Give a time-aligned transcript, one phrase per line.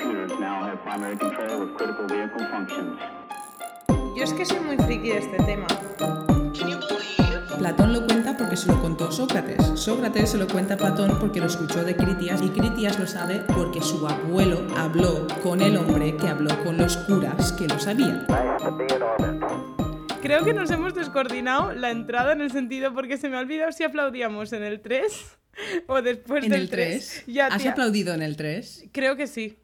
[0.00, 2.98] computers now have primary control of critical vehicle functions.
[4.16, 5.66] Yo es que soy muy friki de este tema.
[7.58, 9.64] Platón lo cuenta porque se lo contó Sócrates.
[9.74, 13.40] Sócrates se lo cuenta a Platón porque lo escuchó de Critias y Critias lo sabe
[13.54, 18.26] porque su abuelo habló con el hombre que habló con los curas que lo sabían.
[20.22, 23.72] Creo que nos hemos descoordinado la entrada en el sentido porque se me ha olvidado
[23.72, 25.36] si aplaudíamos en el 3
[25.86, 27.24] o después En del el 3.
[27.26, 27.72] Ya, ¿Has tía.
[27.72, 28.86] aplaudido en el 3?
[28.92, 29.58] Creo que sí.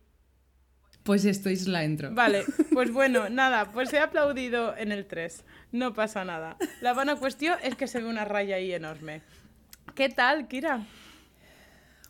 [1.07, 2.11] Pues esto es la intro.
[2.13, 5.45] Vale, pues bueno, nada, pues he aplaudido en el 3.
[5.71, 6.57] No pasa nada.
[6.81, 9.23] La buena cuestión es que se ve una raya ahí enorme.
[9.95, 10.85] ¿Qué tal, Kira?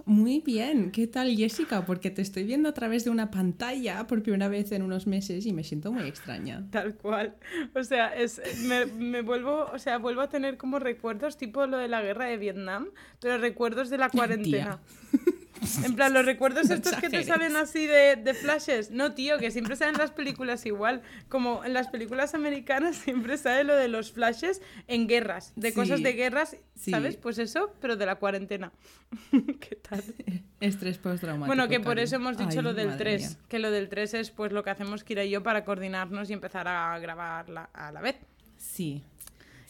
[0.06, 0.92] Muy bien.
[0.92, 1.84] ¿Qué tal, Jessica?
[1.84, 5.44] Porque te estoy viendo a través de una pantalla por primera vez en unos meses
[5.44, 6.64] y me siento muy extraña.
[6.70, 7.36] Tal cual.
[7.74, 11.76] O sea, es, me, me vuelvo, o sea, vuelvo a tener como recuerdos tipo lo
[11.76, 12.88] de la guerra de Vietnam,
[13.20, 14.80] pero recuerdos de la cuarentena.
[15.84, 18.90] En plan, los recuerdos estos que te salen así de, de flashes.
[18.90, 21.02] No, tío, que siempre salen las películas igual.
[21.28, 25.98] Como en las películas americanas siempre sale lo de los flashes en guerras, de cosas
[25.98, 26.90] Sí, de guerras, sí.
[26.90, 27.16] ¿sabes?
[27.16, 28.72] Pues eso, pero de la cuarentena.
[29.30, 30.02] ¿Qué tal?
[30.60, 31.46] Estrés postraumático.
[31.46, 33.20] Bueno, que por eso hemos dicho Ay, lo del madre 3.
[33.36, 33.38] mía.
[33.48, 36.32] Que lo del 3 es pues lo que hacemos Kira y yo para coordinarnos y
[36.32, 38.16] empezar a grabar la- a la vez.
[38.56, 39.02] Sí.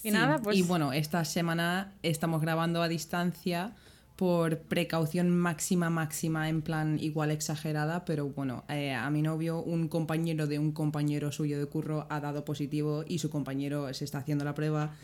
[0.03, 0.11] Y Sí.
[0.11, 3.73] nada, pues- Y bueno, esta semana estamos grabando a distancia
[4.17, 9.89] por precaución máxima, máxima, en plan igual exagerada, pero bueno, eh, a mi novio, un
[9.89, 14.19] compañero de un compañero suyo de curro ha dado positivo y su compañero se está
[14.19, 14.95] haciendo la prueba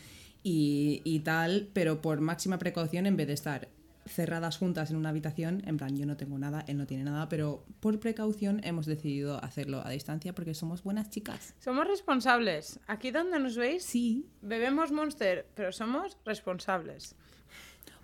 [0.43, 3.69] y, y tal, pero por máxima precaución, en vez de estar
[4.07, 7.29] cerradas juntas en una habitación, en plan yo no tengo nada, él no tiene nada,
[7.29, 11.55] pero por precaución hemos decidido hacerlo a distancia porque somos buenas chicas.
[11.61, 12.81] Somos responsables.
[12.89, 14.27] Aquí donde nos veis, Sí.
[14.41, 17.15] bebemos Monster, pero somos responsables.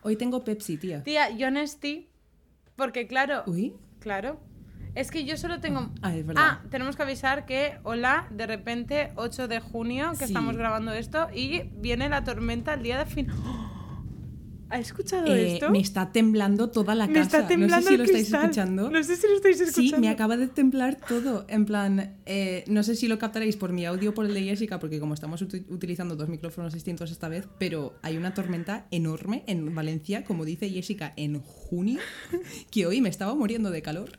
[0.03, 1.03] Hoy tengo Pepsi, tía.
[1.03, 2.09] Tía, yo honesty,
[2.77, 3.75] porque claro, Uy.
[4.01, 4.39] claro,
[4.95, 5.91] es que yo solo tengo...
[6.03, 6.43] Ah, es verdad.
[6.45, 10.25] Ah, tenemos que avisar que, hola, de repente, 8 de junio, que Sí.
[10.25, 13.31] estamos grabando esto, y viene la tormenta el día de fin...
[13.31, 13.78] ¡Oh!
[14.71, 15.71] ¿Ha escuchado Eh, esto?
[15.71, 17.39] me está temblando toda la Me casa.
[17.39, 18.43] está temblando no sé si lo estáis cristal.
[18.45, 18.91] escuchando.
[18.91, 19.97] No sé si lo estáis escuchando.
[19.97, 21.47] Sí, me acaba de temblar todo.
[21.49, 24.43] En plan, eh, no sé si lo captaréis por mi audio o por el de
[24.43, 28.87] Jessica, porque como estamos uti- utilizando dos micrófonos distintos esta vez, pero hay una tormenta
[28.91, 32.01] enorme en Valencia, como dice Jessica, en junio,
[32.71, 34.11] que hoy me estaba muriendo de calor.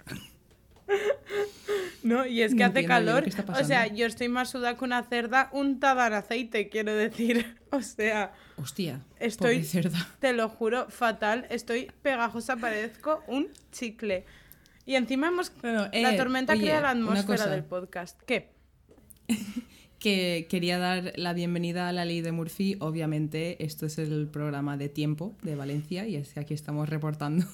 [2.04, 3.26] No, y es que No hace calor.
[3.60, 7.58] O sea, yo estoy más sudada que una cerda untada en aceite, quiero decir.
[7.72, 10.08] O sea, Hostia, Estoy- cerda.
[10.20, 11.46] te lo juro, fatal.
[11.52, 14.26] Estoy pegajosa, parezco un chicle.
[14.88, 15.52] Y encima hemos...
[15.62, 18.20] Bueno, la eh, tormenta oye, crea la atmósfera del podcast.
[18.24, 18.50] ¿Qué?
[20.00, 22.78] que quería dar la bienvenida a la ley de Murphy.
[22.80, 27.46] Obviamente, esto es el programa de tiempo de Valencia y es que aquí estamos reportando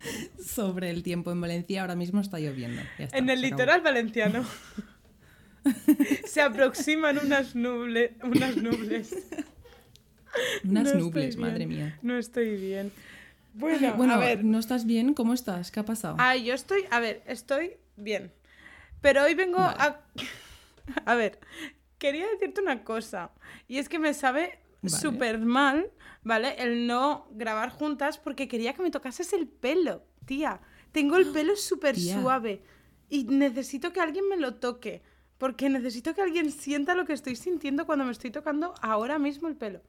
[0.44, 1.80] sobre el tiempo en Valencia.
[1.82, 2.82] Ahora mismo está lloviendo.
[2.98, 3.50] Está, En el acabó.
[3.50, 4.44] litoral valenciano.
[6.26, 9.14] Se aproximan unas, nuble, unas nubles.
[10.64, 11.40] Unas No bien.
[11.40, 11.98] madre mía.
[12.02, 12.92] No estoy bien.
[13.54, 14.44] Bueno, Bueno, a ver.
[14.44, 15.12] ¿no estás bien?
[15.14, 15.70] ¿Cómo estás?
[15.70, 16.16] ¿Qué ha pasado?
[16.18, 18.32] Ah, yo estoy, a ver, estoy bien.
[19.00, 19.76] Pero hoy vengo Vale.
[19.78, 20.00] a...
[21.04, 21.38] A ver,
[21.98, 23.30] quería decirte una cosa.
[23.68, 24.96] Y es que me sabe Vale.
[24.96, 25.88] súper mal,
[26.22, 26.54] ¿vale?
[26.58, 30.60] El no grabar juntas porque quería que me tocases el pelo, tía.
[30.92, 32.62] Tengo el pelo súper suave
[33.08, 35.02] y necesito que alguien me lo toque.
[35.38, 39.48] Porque necesito que alguien sienta lo que estoy sintiendo cuando me estoy tocando ahora mismo
[39.48, 39.80] el pelo.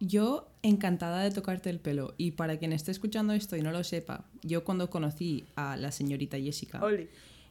[0.00, 2.14] Yo encantada de tocarte el pelo.
[2.16, 5.92] Y para quien esté escuchando esto y no lo sepa, yo cuando conocí a la
[5.92, 7.08] señorita Jessica, Oli.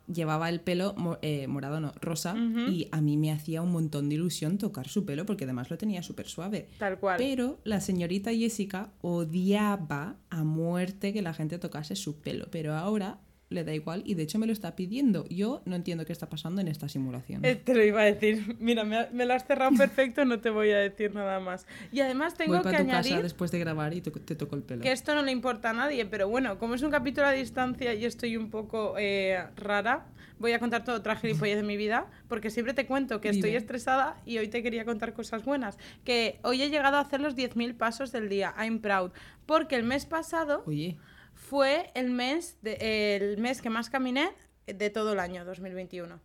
[0.07, 4.15] Llevaba el pelo eh, morado, no, rosa, y a mí me hacía un montón de
[4.15, 6.69] ilusión tocar su pelo porque además lo tenía súper suave.
[6.77, 7.17] Tal cual.
[7.17, 13.19] Pero la señorita Jessica odiaba a muerte que la gente tocase su pelo, pero ahora
[13.49, 15.25] le da igual y de hecho me lo está pidiendo.
[15.29, 17.45] Yo no entiendo qué está pasando en esta simulación.
[17.45, 18.55] Eh, te lo iba a decir.
[18.59, 21.67] Mira, me, me lo has cerrado perfecto, no te voy a decir nada más.
[21.91, 24.55] Y además tengo Voy que tu añadir casa después de grabar y to- te toco
[24.55, 24.81] el pelo.
[24.81, 27.93] que esto no le importa a nadie, pero bueno, como es un capítulo a distancia
[27.93, 30.07] y estoy un poco eh, rara,
[30.39, 33.51] voy a contar todo otra gilipollez de mi vida, porque siempre te cuento que estoy
[33.51, 33.57] Dime.
[33.57, 35.77] estresada y hoy te quería contar cosas buenas.
[36.03, 39.11] Que hoy he llegado a hacer los 10.000 pasos del día, I'm proud,
[39.45, 40.97] porque el mes pasado Oye,
[41.35, 44.29] fue el mes, de- el mes que más caminé
[44.65, 46.19] de todo el año 2021.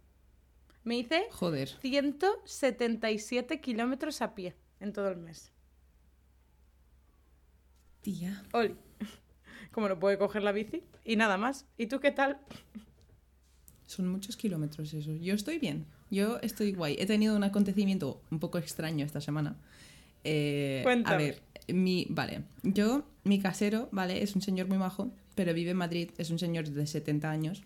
[0.85, 1.69] Me hice joder.
[1.83, 5.53] 177 kilómetros a pie en todo el mes.
[8.01, 8.43] Tía.
[8.53, 8.77] Oli.
[9.73, 11.67] Como no puede coger la bici y nada más.
[11.77, 12.39] ¿Y tú qué tal?
[13.87, 15.13] Son muchos kilómetros eso.
[15.15, 15.87] Yo estoy bien.
[16.11, 16.97] Yo estoy guay.
[16.99, 19.57] He tenido un acontecimiento un poco extraño esta semana.
[20.25, 21.25] Eh, a Cuéntame.
[21.25, 25.77] ver, mi, vale, yo, mi casero, vale, es un señor muy majo, pero vive en
[25.77, 27.63] Madrid, es un señor de 70 años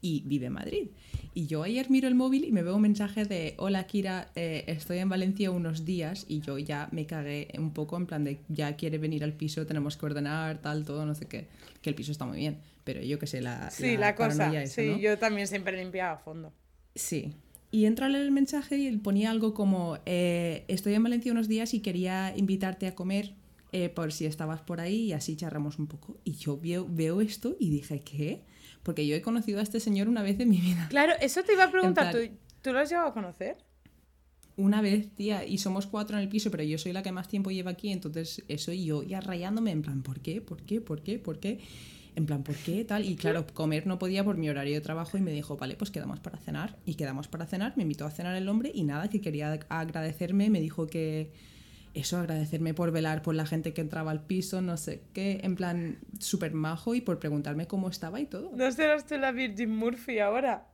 [0.00, 0.88] y vive en Madrid.
[1.34, 4.64] Y yo ayer miro el móvil y me veo un mensaje de, hola Kira, eh,
[4.68, 8.40] estoy en Valencia unos días y yo ya me cagué un poco en plan de,
[8.48, 11.48] ya quiere venir al piso, tenemos que ordenar, tal, todo, no sé qué,
[11.82, 13.70] que el piso está muy bien, pero yo qué sé, la...
[13.70, 14.36] Sí, la, cosa.
[14.36, 14.98] paranoia esa, sí, ¿no?
[14.98, 16.52] yo también siempre limpiaba a fondo.
[16.94, 17.34] Sí.
[17.70, 21.48] Y a leer el mensaje y él ponía algo como, eh, estoy en Valencia unos
[21.48, 23.34] días y quería invitarte a comer
[23.72, 26.16] eh, por si estabas por ahí y así charramos un poco.
[26.24, 28.42] Y yo veo, veo esto y dije, ¿qué?
[28.82, 30.86] Porque yo he conocido a este señor una vez en mi vida.
[30.88, 32.12] Claro, eso te iba a preguntar.
[32.12, 33.58] plan- ¿Tú, ¿Tú lo has llegado a conocer?
[34.56, 37.28] Una vez, tía, y somos cuatro en el piso, pero yo soy la que más
[37.28, 40.40] tiempo lleva aquí, entonces eso y yo ya rayándome en plan, ¿por qué?
[40.40, 40.80] ¿Por qué?
[40.80, 41.18] ¿Por qué?
[41.18, 41.60] ¿Por qué?
[42.16, 42.82] En plan, ¿por qué?
[42.84, 43.04] Tal.
[43.04, 45.90] Y claro, comer no podía por mi horario de trabajo y me dijo, vale, pues
[45.90, 46.76] quedamos para cenar.
[46.86, 50.48] Y quedamos para cenar, me invitó a cenar el hombre y nada, que quería agradecerme,
[50.48, 51.30] me dijo que
[51.92, 55.56] eso, agradecerme por velar por la gente que entraba al piso, no sé qué, en
[55.56, 58.50] plan, súper majo y por preguntarme cómo estaba y todo.
[58.54, 60.66] ¿No serás tú la Virgin Murphy ahora?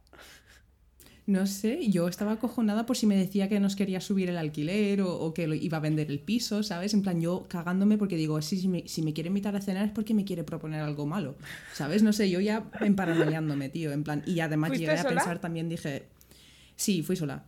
[1.24, 5.02] No sé, yo estaba acojonada por si me decía que nos quería subir el alquiler
[5.02, 6.94] o, o que lo iba a vender el piso, ¿sabes?
[6.94, 9.86] En plan, yo cagándome porque digo, sí, si, me, si me quiere invitar a cenar
[9.86, 11.36] es porque me quiere proponer algo malo,
[11.74, 12.02] ¿sabes?
[12.02, 15.68] No sé, yo ya emparanoiándome, tío, en plan, y además ¿Fuiste llegué a pensar también,
[15.68, 16.08] dije,
[16.74, 17.44] sí, fui sola,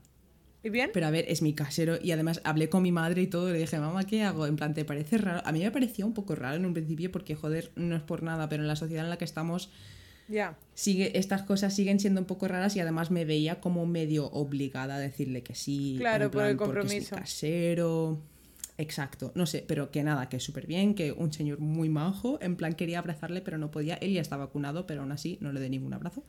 [0.63, 0.91] ¿Y bien?
[0.95, 3.59] pero a ver, es mi casero y además hablé con mi madre y todo, le
[3.59, 4.47] dije, mamá, ¿qué hago?
[4.47, 5.43] En plan, ¿te parece raro?
[5.45, 8.23] A mí me parecía un poco raro en un principio porque, joder, no es por
[8.23, 9.69] nada, pero en la sociedad en la que estamos
[10.29, 10.57] Ya.
[10.75, 14.97] sigue, estas cosas siguen siendo un poco raras y además me veía como medio obligada
[14.97, 15.97] a decirle que sí.
[15.99, 17.17] Claro, en por el porque compromiso.
[17.17, 18.19] casero.
[18.77, 22.57] Exacto, no sé, pero que nada, que súper bien, que un señor muy majo, en
[22.57, 25.61] plan quería abrazarle pero no podía, él ya está vacunado, pero aún así no le
[25.61, 26.25] di ningún abrazo.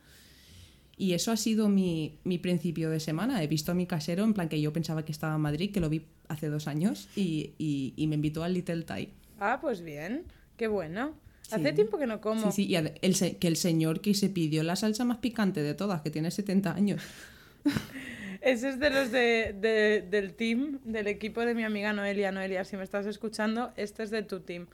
[0.98, 3.42] Y eso ha sido mi, mi principio de semana.
[3.42, 5.80] He visto a mi casero, en plan que yo pensaba que estaba en Madrid, que
[5.80, 9.10] lo vi hace dos años, y, y- y me invitó al Little Thai.
[9.40, 10.22] Ah, pues bien.
[10.56, 11.14] Qué bueno.
[11.52, 12.50] Hace tiempo que no como.
[12.50, 12.92] Sí, sí, y el,
[13.38, 16.72] que el señor que se pidió la salsa más picante de todas, que tiene 70
[16.74, 17.02] años.
[18.40, 22.30] Ese es de los de, de- del team, del equipo de mi amiga Noelia.
[22.32, 24.66] Noelia, si me estás escuchando, este es de tu team.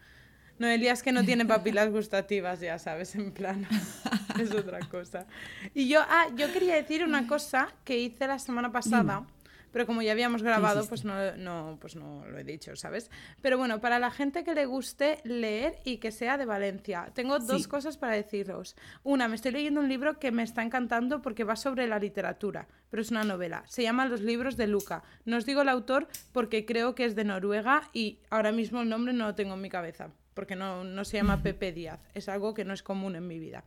[0.58, 3.66] Noelia es que no tiene papilas gustativas, ya sabes, en plan.
[4.40, 5.26] es otra cosa.
[5.74, 9.26] Y yo, ah, yo quería decir una cosa que hice la semana pasada,
[9.72, 13.10] pero como ya habíamos grabado, pues no, no, pues no lo he dicho, ¿sabes?
[13.40, 17.38] Pero bueno, para la gente que le guste leer y que sea de Valencia, tengo
[17.38, 17.68] dos Sí.
[17.68, 18.76] cosas para deciros.
[19.02, 22.68] Una, me estoy leyendo un libro que me está encantando porque va sobre la literatura,
[22.90, 23.64] pero es una novela.
[23.66, 25.02] Se llama Los libros de Luca.
[25.24, 28.88] No os digo el autor porque creo que es de Noruega y ahora mismo el
[28.88, 32.00] nombre no lo tengo en mi cabeza, porque no, no se llama Pepe Díaz.
[32.14, 33.64] Es algo que no es común en mi vida.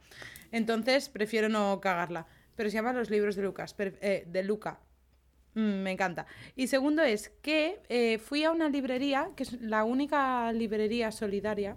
[0.51, 2.25] Entonces prefiero no cagarla.
[2.55, 4.79] Pero se llama Los libros de Lucas, per- eh, de Luca.
[5.55, 6.25] Mm, me encanta.
[6.55, 11.75] Y segundo es que eh, fui a una librería, que es la única librería solidaria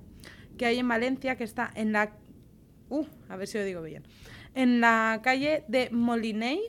[0.59, 2.13] que hay en Valencia, que está en la...
[2.89, 4.03] Uh, a ver si lo digo bien.
[4.55, 6.61] En la calle de Moliney,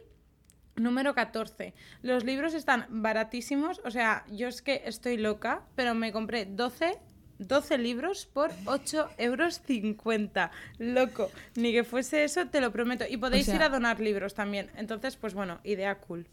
[0.76, 1.74] número 14.
[2.04, 7.00] Los libros están baratísimos, o sea, yo es que estoy loca, pero me compré 12...
[7.40, 9.62] 12 libros por 8,50 euros.
[10.78, 11.32] Loco.
[11.56, 13.06] Ni que fuese eso, te lo prometo.
[13.10, 14.70] Y podéis sea- ir a donar libros también.
[14.76, 16.28] Entonces, pues bueno, idea cool.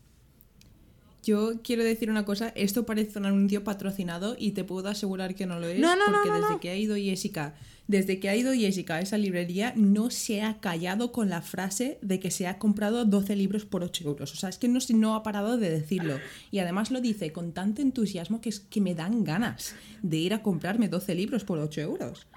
[1.27, 5.45] Yo quiero decir una cosa, esto parece un anuncio patrocinado y te puedo asegurar que
[5.45, 7.57] no lo es, No, no, no, porque no, desde que ha ido Jessica,
[7.89, 11.99] desde que ha ido Jessica a esa librería, no se ha callado con la frase
[12.01, 14.35] de que se ha comprado 12 libros por 8 euros.
[14.35, 16.21] O sea, es que no, no ha parado de decirlo.
[16.53, 20.33] Y además lo dice con tanto entusiasmo que es que me dan ganas de ir
[20.33, 22.29] a comprarme 12 libros por 8 euros.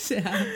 [0.06, 0.46] sea,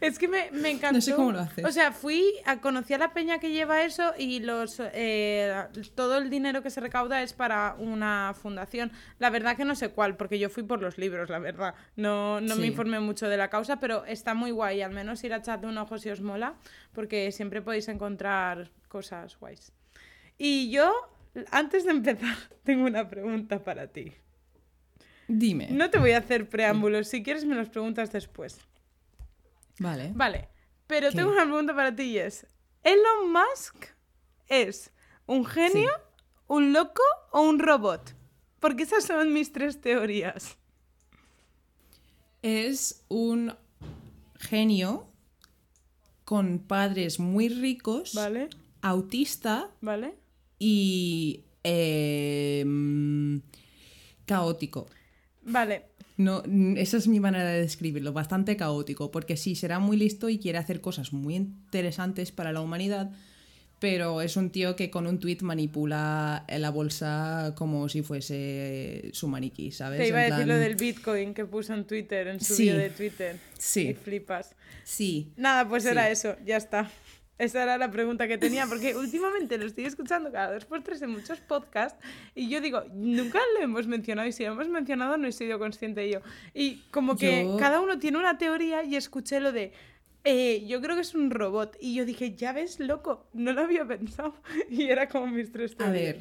[0.00, 0.94] Es que me, me encantó.
[0.94, 1.64] No sé cómo lo haces.
[1.64, 5.54] O sea, fui, a, conocí a la peña que lleva eso y los eh,
[5.94, 8.92] todo el dinero que se recauda es para una fundación.
[9.18, 11.74] La verdad que no sé cuál, porque yo fui por los libros, la verdad.
[11.96, 14.82] No, no me informé mucho de la causa, pero está muy guay.
[14.82, 16.54] Al menos ir a echarle un ojo si os mola,
[16.92, 19.72] porque siempre podéis encontrar cosas guays.
[20.38, 20.92] Y yo,
[21.50, 24.12] antes de empezar, tengo una pregunta para ti.
[25.28, 25.68] dime.
[25.70, 28.60] No te voy a hacer preámbulos, si quieres me los preguntas después.
[29.78, 30.12] Vale.
[30.14, 30.48] Vale,
[30.86, 31.16] pero ¿Qué?
[31.16, 32.46] tengo una pregunta para ti y es,
[32.82, 33.86] ¿Elon Musk
[34.48, 34.92] es
[35.26, 35.90] un genio,
[36.46, 37.02] un loco
[37.32, 38.14] o un robot?
[38.60, 40.56] Porque esas son mis tres teorías.
[42.42, 43.54] Es un
[44.36, 45.08] genio
[46.24, 48.48] con padres muy ricos, ¿Vale?
[48.80, 50.14] autista ¿Vale?
[50.58, 53.38] y eh, mm,
[54.26, 54.86] caótico.
[55.42, 55.91] Vale.
[56.16, 56.42] No,
[56.76, 60.58] esa es mi manera de describirlo, bastante caótico, porque sí, será muy listo y quiere
[60.58, 63.10] hacer cosas muy interesantes para la humanidad,
[63.78, 69.26] pero es un tío que con un tweet manipula la bolsa como si fuese su
[69.26, 69.98] maniquí, ¿sabes?
[70.00, 72.64] Te iba a decir lo del Bitcoin que puso en Twitter, en su Sí.
[72.64, 73.36] vídeo de Twitter.
[73.58, 73.88] Sí.
[73.88, 74.54] Y flipas.
[74.84, 75.88] Sí, Nada, pues Sí.
[75.88, 76.90] era eso, ya está.
[77.42, 81.02] Esa era la pregunta que tenía, porque últimamente lo estoy escuchando cada dos por tres
[81.02, 81.98] en muchos podcasts
[82.36, 85.58] y yo digo, nunca lo hemos mencionado y si lo hemos mencionado no he sido
[85.58, 86.20] consciente yo.
[86.54, 89.72] Y como que Yo- cada uno tiene una teoría y escuché lo de,
[90.22, 93.62] eh, yo creo que es un robot y yo dije, ya ves, loco, no lo
[93.62, 94.34] había pensado
[94.70, 95.94] y era como mis tres A teorías.
[96.18, 96.20] ver,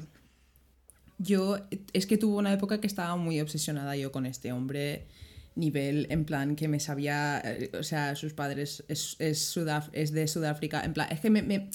[1.20, 1.58] yo
[1.94, 5.06] es que tuve una época que estaba muy obsesionada yo con este hombre,
[5.56, 10.12] nivel en plan que me sabía, eh, o sea, sus padres es, es, Sudaf- es
[10.12, 11.70] de Sudáfrica, en plan, es que me, me,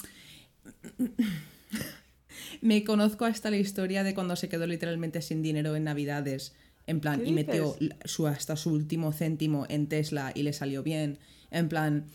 [2.61, 6.55] me conozco hasta la historia de cuando se quedó literalmente sin dinero en Navidades,
[6.87, 10.83] en plan, ¿Qué y metió su, hasta su último céntimo en Tesla y le salió
[10.83, 11.19] bien,
[11.51, 12.07] en plan...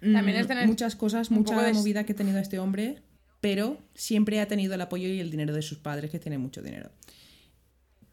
[0.00, 2.98] También es mm, tener muchas cosas, mucha de- movida que ha tenido este hombre,
[3.40, 6.60] pero siempre ha tenido el apoyo y el dinero de sus padres, que tienen mucho
[6.62, 6.90] dinero.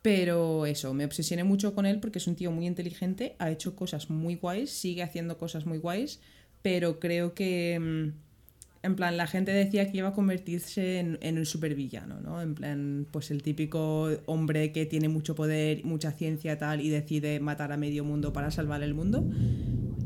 [0.04, 3.74] Pero eso, me obsesioné mucho con él porque es un tío muy inteligente, ha hecho
[3.74, 6.20] cosas muy guays, sigue haciendo cosas muy guays,
[6.62, 11.46] pero creo que, mm, en plan, la gente decía que iba a convertirse en, un
[11.46, 12.42] supervillano, ¿no?
[12.42, 17.40] En plan, pues el típico hombre que tiene mucho poder, mucha ciencia tal y decide
[17.40, 19.26] matar a medio mundo para salvar el mundo.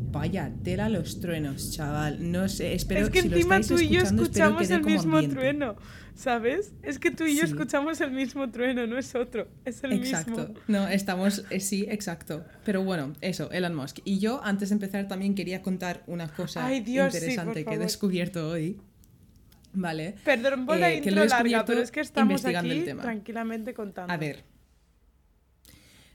[0.09, 2.31] Vaya, tela los truenos, chaval.
[2.31, 5.35] No sé, espero es que si encima tú y yo escuchamos el mismo ambiente.
[5.35, 5.75] trueno,
[6.15, 6.73] ¿sabes?
[6.81, 7.51] Es que tú y yo Sí.
[7.51, 10.31] escuchamos el mismo trueno, no es otro, es el Exacto.
[10.31, 10.53] mismo.
[10.67, 11.43] No, estamos.
[11.49, 12.45] eh, sí, exacto.
[12.63, 13.99] Pero bueno, eso, Elon Musk.
[14.05, 17.73] Y yo, antes de empezar, también quería contar una cosa Ay, Dios, sí, interesante que
[17.75, 18.79] he descubierto hoy.
[19.73, 20.15] Vale.
[20.23, 24.11] Perdón por la Eh, lo intro larga, pero es que estamos aquí tranquilamente contando.
[24.11, 24.43] A ver.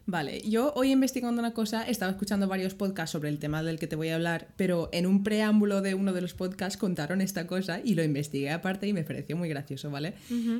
[0.06, 3.87] Vale, yo hoy investigando una cosa, estaba escuchando varios podcasts sobre el tema del que
[3.87, 7.47] te voy a hablar, pero en un preámbulo de uno de los podcasts contaron esta
[7.47, 10.14] cosa y lo investigué aparte y me pareció muy gracioso, ¿vale?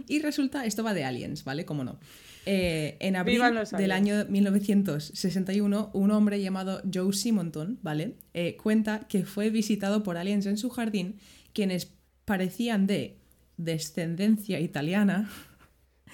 [0.07, 1.65] Y resulta, esto va de aliens, ¿vale?
[1.65, 1.99] ¿Cómo no?
[2.47, 3.41] Eh, en abril
[3.77, 8.15] del año 1961, un hombre llamado Joe Simonton, ¿vale?
[8.35, 11.17] Eh, cuenta que fue visitado por aliens en su jardín,
[11.53, 11.93] quienes
[12.25, 13.19] parecían de
[13.57, 15.31] descendencia italiana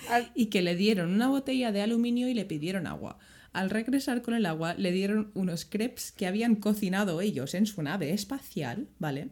[0.09, 3.19] Al- y que le dieron una botella de aluminio y le pidieron agua.
[3.53, 7.83] Al regresar con el agua, le dieron unos crepes que habían cocinado ellos en su
[7.83, 9.31] nave espacial, ¿vale?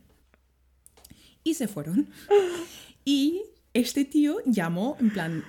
[1.45, 2.09] Y se fueron.
[3.09, 3.43] Y
[3.73, 5.45] este tío llamó, en plan,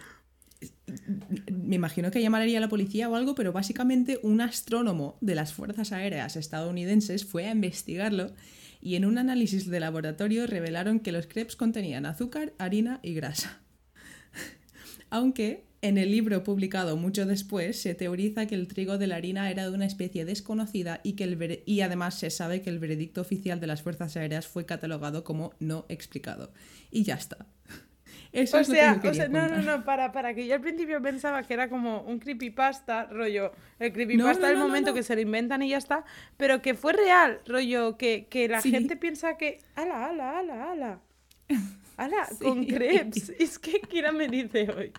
[1.51, 5.53] me imagino que llamaría a la policía o algo, pero básicamente un astrónomo de las
[5.53, 8.31] Fuerzas Aéreas estadounidenses fue a investigarlo
[8.79, 13.59] y en un análisis de laboratorio revelaron que los crepes contenían azúcar, harina y grasa.
[15.09, 19.49] Aunque en el libro publicado mucho después se teoriza que el trigo de la harina
[19.51, 23.21] era de una especie desconocida y, que el y además se sabe que el veredicto
[23.21, 26.51] oficial de las Fuerzas Aéreas fue catalogado como no explicado.
[26.91, 27.45] Y ya está.
[28.33, 30.55] Eso o es lo que sea, o sea, no, no, no, para, para, que yo
[30.55, 34.67] al principio pensaba que era como un creepypasta, rollo, el creepypasta no, del no, no,
[34.67, 34.95] momento no.
[34.95, 36.03] que se lo inventan y ya está,
[36.35, 38.71] pero que fue real, rollo, que, que la Sí.
[38.71, 41.01] gente piensa que, ala, ala, ala, ala,
[41.97, 42.43] ala, Sí.
[42.45, 44.93] con crepes, es que Kira me dice hoy.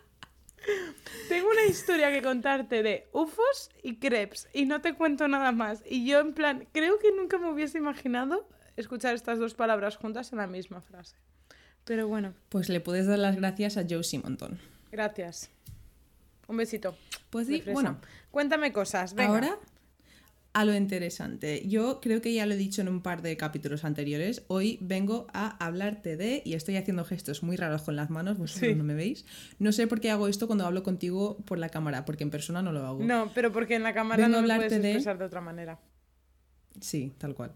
[1.28, 5.82] Tengo una historia que contarte de UFOs y crepes y no te cuento nada más.
[5.88, 10.32] Y yo en plan, creo que nunca me hubiese imaginado escuchar estas dos palabras juntas
[10.32, 11.16] en la misma frase.
[11.84, 14.58] Pero bueno, Pues le puedes dar las gracias a Joe Simonton.
[14.92, 15.50] gracias.
[16.48, 16.96] Un besito.
[17.30, 17.98] Pues sí, bueno,
[18.30, 19.32] Cuéntame cosas, venga.
[19.34, 19.58] ahora
[20.58, 21.62] a lo interesante.
[21.68, 24.42] Yo creo que ya lo he dicho en un par de capítulos anteriores.
[24.48, 28.70] Hoy vengo a hablarte de, y estoy haciendo gestos muy raros con las manos, vosotros
[28.70, 28.74] Sí.
[28.74, 29.24] no me veis.
[29.60, 32.60] No sé por qué hago esto cuando hablo contigo por la cámara, porque en persona
[32.60, 33.04] no lo hago.
[33.04, 35.78] No, pero porque en la cámara Vengo no lo puedes de- expresar de otra manera.
[36.80, 37.52] Sí, tal cual.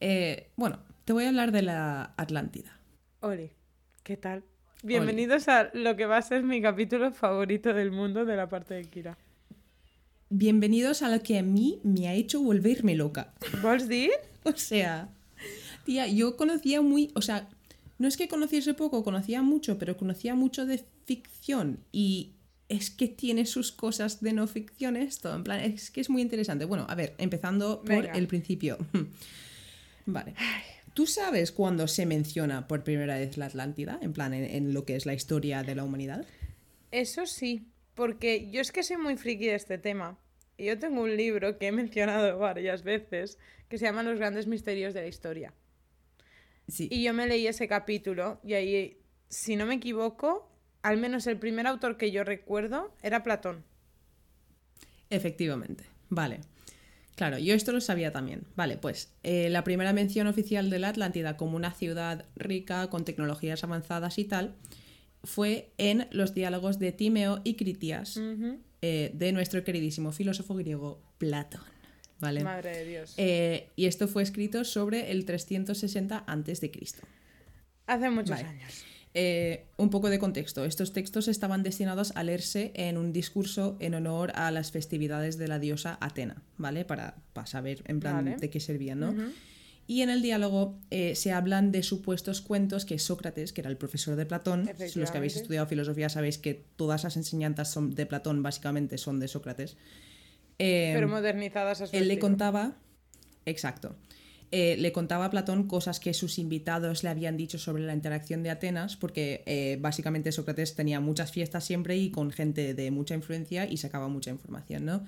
[0.00, 2.78] Eh, bueno, te voy a hablar de la Atlántida.
[3.20, 3.50] Oli,
[4.04, 4.42] ¿qué tal?
[4.82, 8.72] Bienvenidos a lo que va a ser mi capítulo favorito del mundo de la parte
[8.72, 9.18] de Kira.
[10.30, 13.32] Bienvenidos a lo que a mí me ha hecho volverme loca.
[13.62, 14.10] ¿Vols dir?
[14.44, 15.08] O sea,
[15.84, 17.48] tía, yo conocía muy, o sea,
[17.98, 22.30] no es que conociese poco, conocía mucho, pero conocía mucho de ficción y
[22.70, 26.22] es que tiene sus cosas de no ficción esto, en plan, es que es muy
[26.22, 26.64] interesante.
[26.64, 28.12] Bueno, a ver, empezando por Venga.
[28.12, 28.78] el principio.
[30.06, 30.34] Vale.
[30.94, 33.98] ¿Tú sabes cuándo se menciona por primera vez la Atlántida?
[34.00, 36.24] En plan, en, en lo que es la historia de la humanidad.
[36.90, 37.66] Eso sí,
[37.98, 40.16] porque yo es que soy muy friki de este tema.
[40.56, 43.38] Y yo tengo un libro que he mencionado varias veces
[43.68, 45.52] que se llama Los grandes misterios de la historia.
[46.68, 46.86] Sí.
[46.92, 50.48] Y yo me leí ese capítulo y ahí, si no me equivoco,
[50.82, 53.64] al menos el primer autor que yo recuerdo era Platón.
[55.10, 55.82] Efectivamente.
[56.08, 56.42] Vale.
[57.16, 58.44] Claro, yo esto lo sabía también.
[58.54, 63.04] Vale, pues eh, la primera mención oficial de la Atlántida como una ciudad rica, con
[63.04, 64.54] tecnologías avanzadas y tal,
[65.28, 68.18] fue en los diálogos de Timeo y Critias
[68.80, 71.60] eh, de nuestro queridísimo filósofo griego Platón.
[72.18, 72.42] ¿Vale?
[72.42, 73.14] Madre de Dios.
[73.16, 76.72] Eh, y esto fue escrito sobre el 360 a.C.
[77.86, 78.48] Hace muchos vale.
[78.48, 78.84] años.
[79.14, 80.64] Eh, un poco de contexto.
[80.64, 85.48] Estos textos estaban destinados a leerse en un discurso en honor a las festividades de
[85.48, 86.84] la diosa Atena, ¿vale?
[86.84, 88.36] Para, para saber en plan Vale.
[88.36, 89.14] de qué servían, ¿no?
[89.90, 93.78] Y en el diálogo eh, se hablan de supuestos cuentos que Sócrates, que era el
[93.78, 98.04] profesor de Platón, los que habéis estudiado filosofía sabéis que todas las enseñanzas son de
[98.04, 99.78] Platón básicamente son de Sócrates.
[100.58, 102.76] Eh, Pero modernizadas a su él le contaba,
[103.46, 103.96] exacto,
[104.50, 108.42] eh, le contaba a Platón cosas que sus invitados le habían dicho sobre la interacción
[108.42, 113.64] de Atenas, porque básicamente Sócrates tenía muchas fiestas siempre y con gente de mucha influencia
[113.64, 115.06] y sacaba mucha información, ¿no?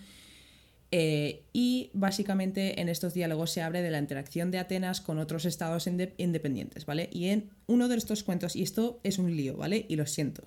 [0.93, 5.45] Eh, y básicamente en estos diálogos se habla de la interacción de Atenas con otros
[5.45, 7.09] estados inde- independientes, ¿vale?
[7.13, 9.87] Y en uno de estos cuentos, y esto es un lío, ¿vale?
[9.89, 10.43] Y lo siento.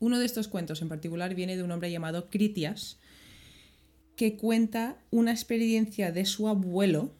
[0.00, 2.98] Uno de estos cuentos en particular viene de un hombre llamado Critias,
[4.16, 7.12] que cuenta una experiencia de su abuelo.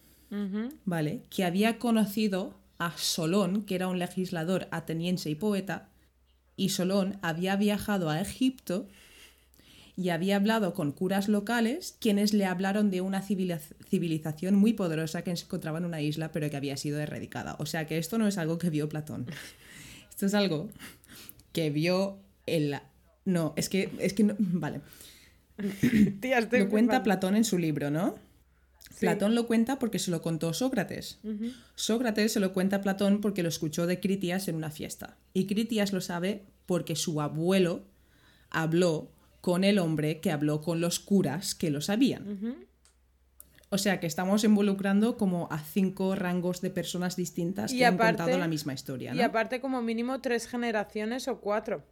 [0.84, 1.22] ¿vale?
[1.30, 5.88] Que había conocido a Solón, que era un legislador ateniense y poeta,
[6.56, 8.88] y Solón había viajado a Egipto
[9.96, 15.22] y había hablado con curas locales, quienes le hablaron de una civiliz- civilización muy poderosa
[15.22, 17.56] que se encontraba en una isla, pero que había sido erradicada.
[17.58, 19.26] O sea que esto no es algo que vio Platón.
[20.10, 20.70] Esto es algo
[21.52, 22.76] que vio el...
[23.26, 23.90] No, es que...
[23.98, 24.34] Es que no...
[24.38, 24.80] Vale.
[26.20, 27.02] Tía, estoy Lo cuenta.
[27.02, 28.14] Platón en su libro, ¿no?
[28.90, 29.00] Sí.
[29.00, 31.18] Platón lo cuenta porque se lo contó Sócrates.
[31.74, 35.18] Sócrates se lo cuenta a Platón porque lo escuchó de Critias en una fiesta.
[35.34, 37.84] Y Critias lo sabe porque su abuelo
[38.48, 39.10] habló
[39.46, 42.66] con el hombre que habló con los curas que lo sabían.
[43.68, 47.96] O sea que estamos involucrando como a cinco rangos de personas distintas Y que han
[47.96, 49.14] contado la misma historia.
[49.14, 51.84] Y aparte como mínimo tres generaciones o cuatro.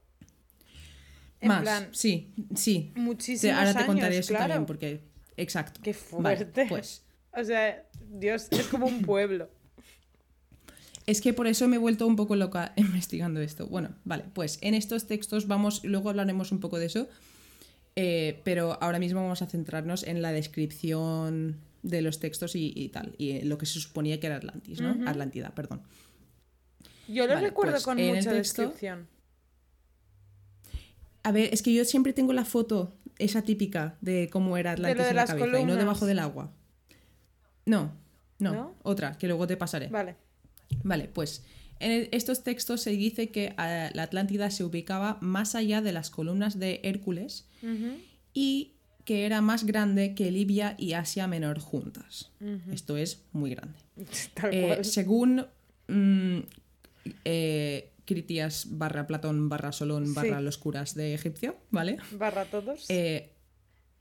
[1.41, 2.93] En Más, plan, sí, sí.
[2.97, 4.49] muchísimos ahora te contaré eso claro.
[4.49, 5.03] también porque...
[5.37, 5.81] Exacto.
[5.81, 6.67] Qué Vale, fuerte.
[6.69, 7.05] pues
[7.37, 9.49] O sea, Dios, es como un pueblo.
[11.07, 13.69] Es que por eso me he vuelto un poco loca investigando esto.
[13.69, 17.07] Bueno, vale, pues en estos textos vamos, luego hablaremos un poco de eso,
[17.97, 22.89] eh, pero ahora mismo vamos a centrarnos en la descripción de los textos y, y
[22.89, 25.09] tal, y lo que se suponía que era Atlantis, ¿no?
[25.09, 25.83] Atlántida, perdón.
[27.09, 29.07] Yo lo Vale, recuerdo pues, con mucha texto- descripción.
[31.23, 35.05] A ver, es que yo siempre tengo la foto, esa típica, de cómo era Atlantis
[35.05, 36.53] de en la cabeza, y no debajo del agua.
[37.67, 37.93] No,
[38.39, 38.75] no, ¿No?
[38.83, 39.89] otra, que luego te pasaré.
[39.89, 40.17] Vale.
[40.83, 41.43] Vale, pues
[41.81, 45.93] en el- estos textos se dice que eh, la Atlántida se ubicaba más allá de
[45.93, 47.47] las columnas de Hércules
[48.33, 48.73] y
[49.05, 52.31] que era más grande que Libia y Asia Menor juntas.
[52.73, 53.79] Esto es muy grande.
[54.35, 55.47] Tal Eh, según
[55.89, 56.39] mm,
[57.25, 60.13] eh, Critias barra Platón barra Solón Sí.
[60.15, 61.97] barra los curas de Egipcio, ¿vale?
[62.19, 62.85] Barra todos.
[62.89, 63.31] Eh,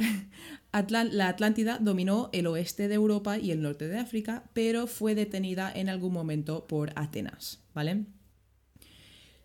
[1.11, 5.71] La Atlántida dominó el oeste de Europa y el norte de África, pero fue detenida
[5.73, 8.05] en algún momento por Atenas, ¿vale?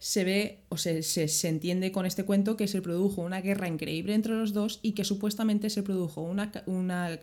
[0.00, 4.14] Se ve, o se, se- entiende con este cuento que se produjo una guerra increíble
[4.14, 6.52] entre los dos y que supuestamente se produjo una,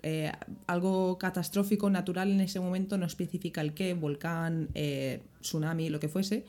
[0.04, 0.32] eh,
[0.67, 6.10] algo catastrófico natural en ese momento, no especifica el qué, volcán, eh, tsunami, lo que
[6.10, 6.45] fuese,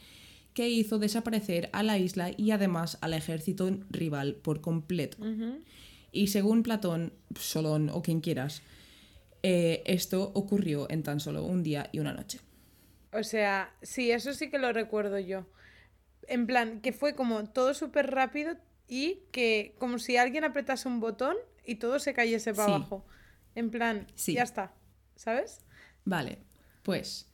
[0.53, 5.18] que hizo desaparecer a la isla y además al ejército rival por completo.
[6.16, 8.62] Y según Platón, Solón o quien quieras,
[9.42, 12.40] eh, esto ocurrió en tan solo un día y una noche.
[13.12, 15.46] O sea, sí, eso sí que lo recuerdo yo.
[16.26, 18.57] En plan, que fue como todo súper rápido
[18.88, 22.72] y que como si alguien apretase un botón y todo se cayese para Sí.
[22.74, 23.05] abajo.
[23.55, 24.33] En plan, Sí.
[24.35, 24.72] ya está.
[25.16, 25.61] ¿Sabes?
[26.05, 26.38] Vale,
[26.83, 27.26] pues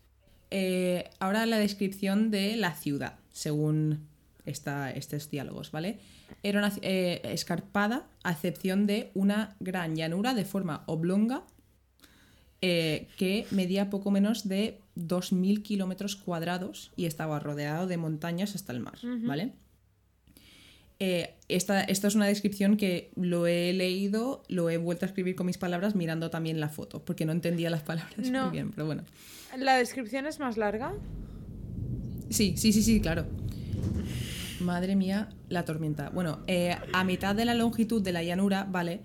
[0.51, 4.09] eh, ahora la descripción de la ciudad, según
[4.46, 5.98] esta, estos diálogos, ¿vale?
[6.42, 11.44] Era una eh, escarpada, a excepción de una gran llanura de forma oblonga
[12.61, 18.72] eh, que medía poco menos de 2.000 kilómetros cuadrados y estaba rodeado de montañas hasta
[18.72, 19.52] el mar, ¿vale?
[21.00, 25.35] Eh, esta, esta es una descripción que lo he leído, lo he vuelto a escribir
[25.35, 28.42] con mis palabras mirando también la foto, porque no entendía las palabras No.
[28.44, 29.02] muy bien, pero bueno.
[29.59, 30.92] La descripción es más larga.
[32.31, 33.26] Sí, sí, sí, sí, claro.
[34.62, 36.11] Madre mía, la tormenta.
[36.11, 39.01] Bueno, eh, a mitad de la longitud de la llanura, ¿vale?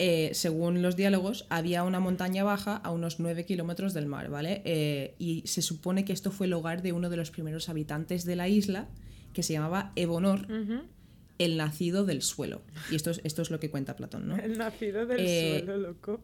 [0.00, 4.62] Eh, según los diálogos, había una montaña baja a unos 9 kilómetros del mar, ¿vale?
[4.64, 8.24] Eh, y se supone que esto fue el hogar de uno de los primeros habitantes
[8.24, 8.88] de la isla,
[9.32, 10.46] que se llamaba Ebonor,
[11.38, 12.62] el nacido del suelo.
[12.90, 14.36] Y esto es, esto es lo que cuenta Platón, ¿no?
[14.42, 16.20] El nacido del Eh, suelo, loco.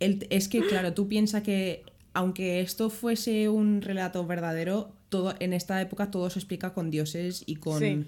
[0.00, 5.52] el- es que, claro, tú piensas que aunque esto fuese un relato verdadero, todo, en
[5.52, 8.04] esta época todo se explica con dioses y con Sí.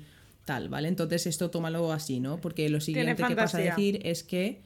[0.47, 0.88] tal, ¿vale?
[0.88, 2.41] Entonces esto tómalo así, ¿no?
[2.41, 4.62] Porque lo siguiente que pasa a decir es que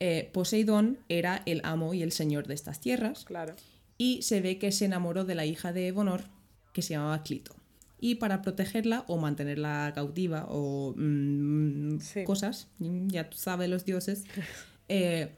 [0.00, 3.54] eh, Poseidón era el amo y el señor de estas tierras Claro.
[3.96, 6.24] y se ve que se enamoró de la hija de Evonor,
[6.72, 7.54] que se llamaba Clito.
[8.00, 12.24] Y para protegerla o mantenerla cautiva o mm, Sí.
[12.24, 14.24] cosas, ya tú sabes los dioses,
[14.88, 15.30] eh,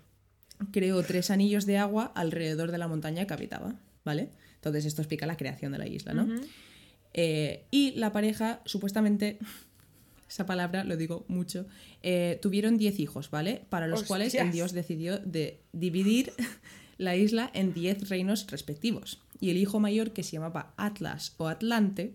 [0.73, 4.31] creó tres anillos de agua alrededor de la montaña que habitaba, ¿vale?
[4.67, 6.29] Entonces esto explica la creación de la isla, ¿no?
[7.15, 9.39] Eh, y la pareja, supuestamente,
[10.29, 11.67] esa palabra lo digo mucho,
[12.03, 13.65] eh, tuvieron 10 hijos, ¿vale?
[13.69, 16.33] Para los cuales el dios decidió de dividir
[16.99, 19.23] la isla en 10 reinos respectivos.
[19.39, 22.15] Y el hijo mayor, que se llamaba Atlas o Atlante,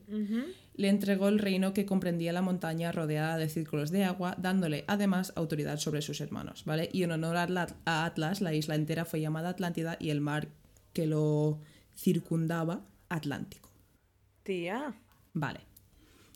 [0.76, 5.32] le entregó el reino que comprendía la montaña rodeada de círculos de agua, dándole además
[5.36, 6.90] autoridad sobre sus hermanos, ¿vale?
[6.92, 10.50] Y en honor a Atlas, la isla entera fue llamada Atlántida y el mar
[10.94, 11.60] que lo
[12.02, 13.70] circundaba Atlántico.
[14.44, 14.94] Tía,
[15.34, 15.60] Vale.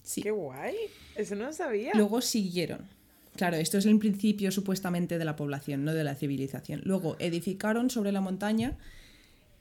[0.03, 0.21] Sí.
[0.21, 0.75] qué guay.
[1.15, 1.91] Eso no lo sabía.
[1.95, 2.87] Luego siguieron.
[3.35, 6.81] Claro, esto es el principio supuestamente de la población, no de la civilización.
[6.85, 8.77] Luego edificaron sobre la montaña,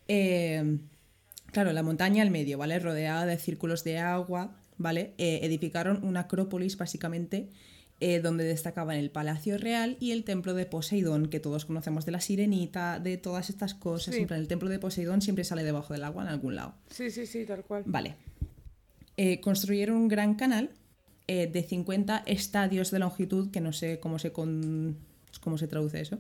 [0.07, 0.79] eh,
[1.47, 2.79] claro, la montaña al medio, ¿vale?
[2.79, 5.15] Rodeada de círculos de agua, ¿vale?
[5.19, 7.49] Eh, edificaron una acrópolis básicamente
[8.01, 12.13] eh, donde destacaban el Palacio Real y el Templo de Poseidón, que todos conocemos de
[12.13, 14.15] la Sirenita, de todas estas cosas.
[14.15, 14.27] Sí.
[14.29, 16.75] El Templo de Poseidón siempre sale debajo del agua en algún lado.
[16.91, 17.83] Sí, sí, sí, tal cual.
[17.87, 18.17] Vale.
[19.17, 20.71] Eh, construyeron un gran canal
[21.29, 24.99] eh, de 50 estadios de longitud, que no sé cómo se, con-
[25.41, 26.19] cómo se traduce eso,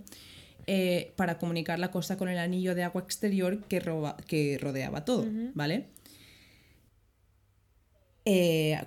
[0.66, 5.04] eh, para comunicar la costa con el anillo de agua exterior que, roba- que rodeaba
[5.04, 5.88] todo, ¿vale?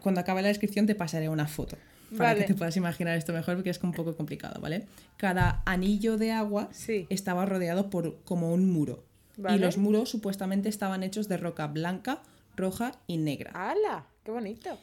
[0.01, 1.77] Cuando acabe la descripción te pasaré una foto.
[2.15, 2.41] Para Vale.
[2.41, 4.85] que te puedas imaginar esto mejor porque es un poco complicado, ¿vale?
[5.17, 7.05] Cada anillo de agua Sí.
[7.09, 9.03] estaba rodeado por como un muro.
[9.49, 12.23] Y los muros supuestamente estaban hechos de roca blanca,
[12.55, 13.51] roja y negra.
[13.53, 14.07] ¡Hala!
[14.23, 14.79] ¡Qué bonito!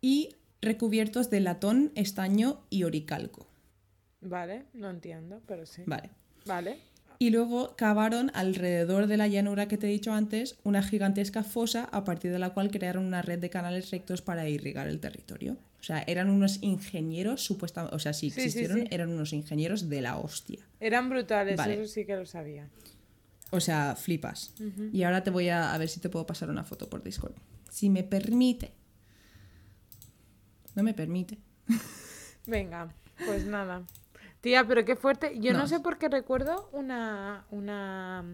[0.00, 3.46] Y recubiertos de latón, estaño y oricalco.
[4.20, 5.82] Vale, no entiendo, pero sí.
[5.86, 6.10] Vale.
[6.46, 6.78] Vale.
[7.18, 11.84] Y luego cavaron alrededor de la llanura que te he dicho antes una gigantesca fosa
[11.92, 15.56] a partir de la cual crearon una red de canales rectos para irrigar el territorio.
[15.80, 18.88] O sea, eran unos ingenieros, supuestamente, o sea, si Sí, existieron, sí.
[18.90, 20.60] eran unos ingenieros de la hostia.
[20.80, 21.74] Eran brutales, Vale.
[21.82, 22.68] eso sí que lo sabía.
[23.50, 24.54] O sea, flipas.
[24.92, 27.34] Y ahora te voy a, a ver si te puedo pasar una foto por Discord.
[27.70, 28.72] Si me permite.
[30.74, 31.38] No me permite.
[32.46, 32.94] Venga,
[33.26, 33.82] pues nada.
[34.42, 35.38] Tía, pero qué fuerte.
[35.38, 35.66] Yo no, No.
[35.68, 38.24] sé por qué recuerdo una, una,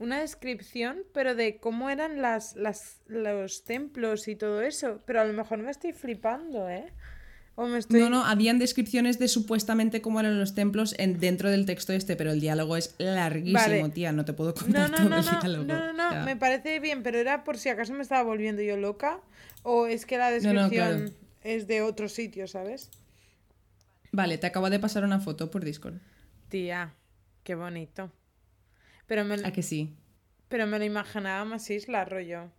[0.00, 4.98] una descripción, pero de cómo eran las, las, los templos y todo eso.
[5.06, 6.92] Pero a lo mejor me estoy flipando, ¿eh?
[7.54, 8.00] O me estoy...
[8.00, 12.16] No, no, habían descripciones de supuestamente cómo eran los templos en, dentro del texto este,
[12.16, 13.88] pero el diálogo es larguísimo, Vale.
[13.90, 14.10] tía.
[14.10, 15.64] No te puedo contar no, todo no, el no, diálogo.
[15.64, 18.76] no, no, no, me parece bien, pero era por si acaso me estaba volviendo yo
[18.76, 19.20] loca
[19.62, 21.10] o es que la descripción claro.
[21.44, 22.90] es de otro sitio, ¿sabes?
[24.12, 25.94] Vale, te acabo de pasar una foto por Discord.
[26.48, 26.92] Tía,
[27.44, 28.12] qué bonito.
[29.06, 29.94] Pero me, ¿A que sí?
[30.48, 32.50] pero me lo imaginaba más isla, rollo.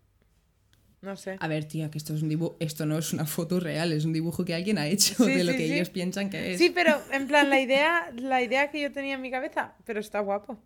[1.02, 1.36] No sé.
[1.40, 4.06] A ver, tía, que esto es un dibujo, esto no es una foto real, es
[4.06, 5.74] un dibujo que alguien ha hecho Sí, de lo sí, que sí.
[5.74, 6.58] ellos piensan que es.
[6.60, 10.00] Sí, pero en plan, la idea, la idea que yo tenía en mi cabeza, pero
[10.00, 10.58] está guapo.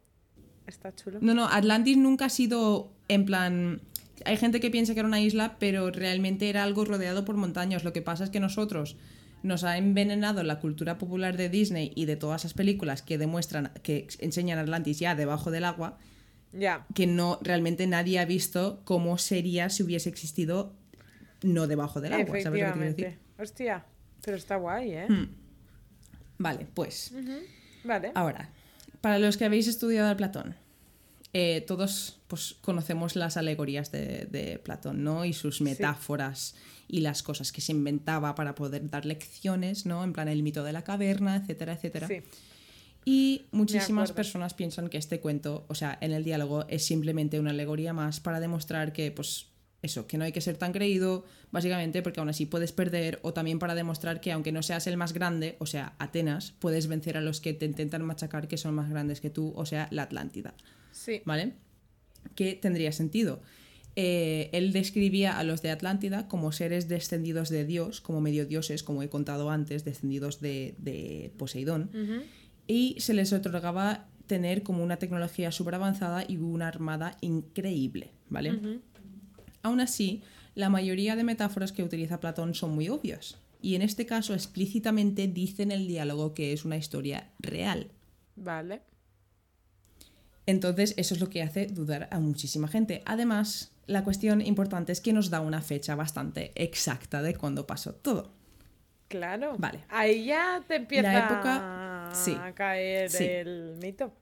[0.68, 1.20] Está chulo.
[1.22, 3.82] No, no, Atlantis nunca ha sido en plan.
[4.26, 7.84] Hay gente que piensa que era una isla, pero realmente era algo rodeado por montañas.
[7.84, 8.96] Lo que pasa es que nosotros
[9.44, 13.72] nos ha envenenado la cultura popular de Disney y de todas esas películas que demuestran,
[13.84, 15.98] que enseñan Atlantis ya debajo del agua,
[16.54, 16.86] Ya.
[16.96, 20.74] que no realmente nadie ha visto cómo sería si hubiese existido
[21.44, 22.42] no debajo del agua.
[22.42, 23.20] ¿Sabes lo que quiero decir?
[23.38, 23.86] Hostia,
[24.24, 25.06] pero está guay, ¿eh?
[25.08, 25.28] Hmm.
[26.40, 27.14] Vale, pues.
[27.84, 28.12] Vale.
[28.16, 28.50] Ahora,
[29.02, 30.56] para los que habéis estudiado a Platón,
[31.34, 35.26] eh, todos pues, conocemos las alegorías de, de Platón, ¿no?
[35.26, 36.56] Y sus metáforas
[36.88, 40.04] y las cosas que se inventaba para poder dar lecciones, ¿no?
[40.04, 42.08] En plan el mito de la caverna, etcétera, etcétera.
[42.08, 42.22] Sí.
[43.06, 47.52] Y muchísimas personas piensan que este cuento, o sea, en el diálogo, es simplemente una
[47.52, 49.48] alegoría más para demostrar que, pues,
[49.82, 53.32] eso, que no hay que ser tan creído, básicamente porque aún así puedes perder, o
[53.32, 57.16] también para demostrar que aunque no seas el más grande, o sea, Atenas, puedes vencer
[57.16, 60.04] a los que te intentan machacar que son más grandes que tú, o sea, la
[60.04, 60.54] Atlántida,
[60.92, 61.22] Sí.
[61.26, 61.54] ¿vale?
[62.36, 63.42] Que tendría sentido.
[64.00, 68.84] Eh, él describía a los de Atlántida como seres descendidos de Dios, como medio dioses,
[68.84, 71.90] como he contado antes, descendidos de, de Poseidón
[72.68, 78.82] y se les otorgaba tener como una tecnología súper avanzada y una armada increíble, ¿vale?
[79.64, 80.22] Aún así,
[80.54, 85.28] la mayoría de metáforas que utiliza Platón son muy obvias, y en este caso explícitamente
[85.28, 87.90] dice en el diálogo que es una historia real.
[88.36, 88.82] Vale.
[90.46, 93.02] Entonces, eso es lo que hace dudar a muchísima gente.
[93.06, 97.94] Además, la cuestión importante es que nos da una fecha bastante exacta de cuándo pasó
[97.96, 98.34] todo.
[99.08, 99.56] Claro.
[99.58, 99.86] Vale.
[99.90, 103.24] Ahí ya te empieza La época- sí, a caer sí.
[103.24, 104.14] el mito.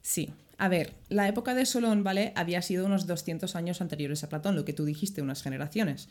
[0.00, 0.30] Sí.
[0.56, 2.32] A ver, la época de Solón, ¿vale?
[2.36, 6.08] Había sido unos 200 años anteriores a Platón, lo que tú dijiste, unas generaciones.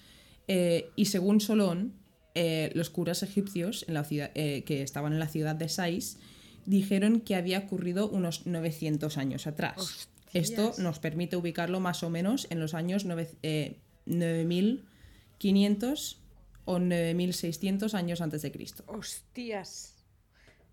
[0.50, 1.94] Eh, y según Solón,
[2.36, 6.18] eh, los curas egipcios en la ciudad, eh, que estaban en la ciudad de Sais
[6.66, 9.78] dijeron que había ocurrido unos 900 años atrás.
[9.78, 10.10] Hostias.
[10.34, 16.20] Esto nos permite ubicarlo más o menos en los años nueve- eh, 9500
[16.66, 18.84] o 9600 años antes de Cristo.
[18.88, 19.94] Hostias.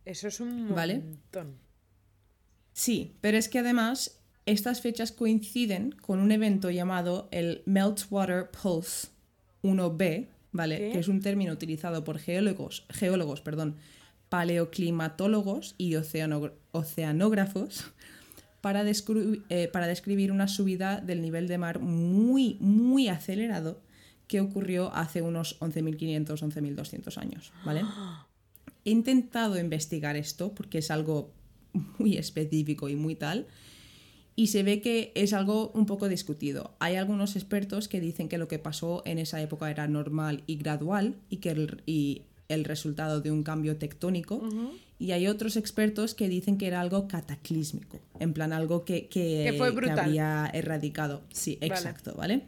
[0.04, 0.76] Eso es un montón.
[0.76, 1.02] Vale.
[2.72, 9.08] Sí, pero es que además estas fechas coinciden con un evento llamado el Meltwater Pulse
[9.62, 10.78] 1b, ¿vale?
[10.78, 10.90] ¿Qué?
[10.92, 13.76] Que es un término utilizado por geólogos, geólogos perdón,
[14.30, 17.92] paleoclimatólogos y oceano- oceanógrafos
[18.60, 23.80] para, eh, para describir una subida del nivel de mar muy, muy acelerado
[24.26, 27.82] que ocurrió hace unos 11.500, 11.200 años, ¿vale?
[28.84, 31.32] He intentado investigar esto porque es algo
[31.98, 33.46] muy específico y muy tal.
[34.36, 36.74] Y se ve que es algo un poco discutido.
[36.78, 40.56] Hay algunos expertos que dicen que lo que pasó en esa época era normal y
[40.56, 44.42] gradual y que el, y el resultado de un cambio tectónico.
[45.00, 49.48] Y hay otros expertos que dicen que era algo cataclísmico, en plan algo que, que,
[49.50, 49.98] Que fue brutal.
[49.98, 51.22] habría erradicado.
[51.32, 51.72] Sí, Vale.
[51.74, 52.42] exacto, ¿vale?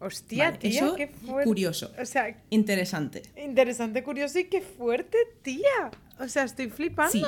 [0.00, 1.44] Hostia, Vale, tía, eso, qué fuerte.
[1.48, 1.92] curioso.
[1.98, 3.22] O sea, Interesante.
[3.42, 5.90] interesante, curioso y qué fuerte, tía.
[6.20, 7.12] O sea, estoy flipando.
[7.12, 7.22] Sí.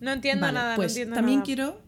[0.00, 1.46] No entiendo Vale, nada, pues no entiendo también nada.
[1.46, 1.80] quiero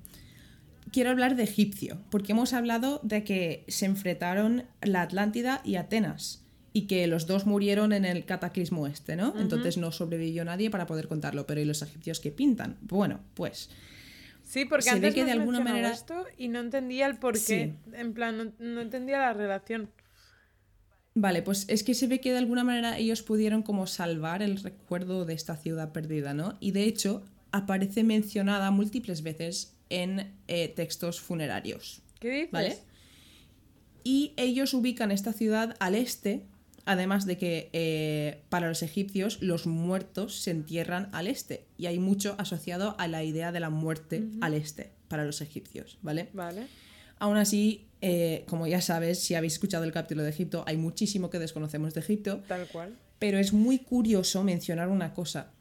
[0.92, 6.43] quiero hablar de egipcio, porque hemos hablado de que se enfrentaron la Atlántida y Atenas
[6.76, 9.32] y que los dos murieron en el cataclismo este, ¿no?
[9.38, 12.76] Entonces no sobrevivió nadie para poder contarlo, pero ¿y los egipcios qué pintan?
[12.82, 13.70] Bueno, pues
[14.42, 17.16] Sí, porque se ve antes que me de alguna manera- esto y no entendía el
[17.16, 17.74] porqué.
[17.92, 19.88] En plan, no, no entendía la relación.
[21.14, 24.60] Vale, pues es que se ve que de alguna manera ellos pudieron como salvar el
[24.60, 26.58] recuerdo de esta ciudad perdida, ¿no?
[26.60, 32.02] Y de hecho aparece mencionada múltiples veces en eh, textos funerarios.
[32.18, 32.50] ¿Qué dices?
[32.52, 32.78] ¿Vale?
[34.02, 36.46] Y ellos ubican esta ciudad al este,
[36.86, 41.66] además de que eh, para los egipcios los muertos se entierran al este.
[41.78, 45.98] Y hay mucho asociado a la idea de la muerte al este para los egipcios,
[46.02, 46.28] ¿vale?
[46.32, 46.66] Vale.
[47.18, 51.30] Aún así, eh, como ya sabes, si habéis escuchado el capítulo de Egipto, hay muchísimo
[51.30, 52.94] que desconocemos de Egipto, Tal cual.
[53.18, 55.52] pero es muy curioso mencionar una cosa.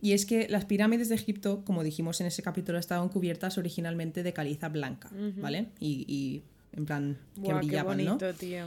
[0.00, 4.22] Y es que las pirámides de Egipto, como dijimos en ese capítulo, estaban cubiertas originalmente
[4.22, 5.66] de caliza blanca, ¿vale?
[5.80, 6.44] Y, y
[6.76, 8.16] en plan que Buah, qué brillaban, ¿no?
[8.16, 8.66] bonito, tío.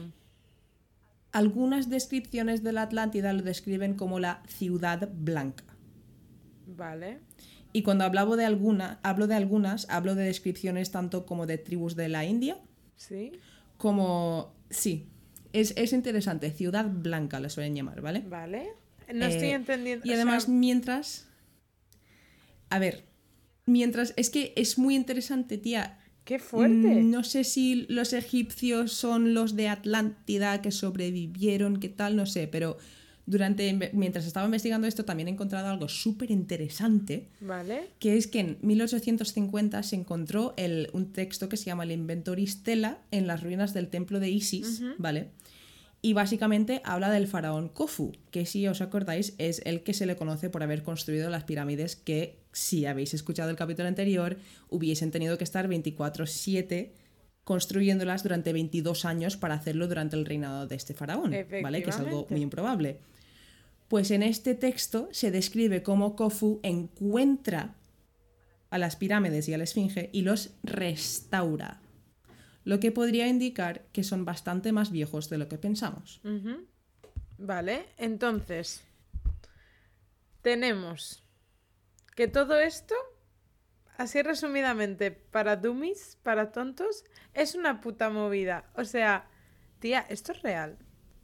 [1.31, 5.63] Algunas descripciones de la Atlántida lo describen como la ciudad blanca.
[6.67, 7.19] Vale.
[7.73, 11.95] Y cuando hablaba de alguna, hablo de algunas, hablo de descripciones tanto como de tribus
[11.95, 12.57] de la India,
[12.97, 13.31] Sí.
[13.77, 14.53] como...
[14.69, 15.07] Sí,
[15.53, 18.21] es, es interesante, ciudad blanca la suelen llamar, ¿vale?
[18.27, 18.69] Vale.
[19.13, 20.05] No estoy Eh, entendiendo.
[20.05, 21.27] Y además, sea, mientras...
[22.69, 23.05] A ver,
[23.65, 24.13] mientras...
[24.17, 25.97] Es que es muy interesante, tía.
[26.25, 26.75] Qué fuerte.
[27.01, 32.25] Mm, No sé si los egipcios son los de Atlántida que sobrevivieron, qué tal, no
[32.25, 32.77] sé, pero
[33.27, 37.89] durante mientras estaba investigando esto también he encontrado algo súper interesante, Vale.
[37.99, 42.47] que es que en 1850 se encontró el- un texto que se llama el Inventory
[42.47, 45.29] Stella en las ruinas del templo de Isis, ¿vale?
[46.03, 50.15] Y básicamente habla del faraón Kofu, que si os acordáis es el que se le
[50.15, 54.37] conoce por haber construido las pirámides que, si habéis escuchado el capítulo anterior,
[54.69, 56.93] hubiesen tenido que estar 24/7
[57.43, 61.83] construyéndolas durante 22 años para hacerlo durante el reinado de este faraón, ¿vale?
[61.83, 62.97] Que es algo muy improbable.
[63.87, 67.75] Pues en este texto se describe cómo Kofu encuentra
[68.69, 71.81] a las pirámides y a la esfinge y los restaura,
[72.63, 76.21] lo que podría indicar que son bastante más viejos de lo que pensamos.
[77.37, 77.85] Vale.
[77.97, 78.83] Entonces,
[80.41, 81.23] tenemos
[82.15, 82.95] que todo esto,
[83.97, 88.65] así resumidamente, para dummies, para tontos, es una puta movida.
[88.75, 89.27] O sea,
[89.79, 90.77] tía, ¿esto es real?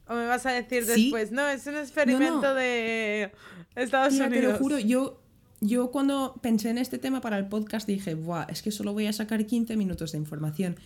[0.08, 1.02] ¿O me vas a decir Sí.
[1.04, 1.30] después?
[1.32, 2.54] No, es un experimento no.
[2.54, 3.30] de
[3.74, 4.52] Estados Tía, te Unidos.
[4.54, 5.20] lo juro, yo,
[5.60, 9.06] yo cuando pensé en este tema para el podcast dije, Buah, es que solo voy
[9.06, 10.76] a sacar 15 minutos de información.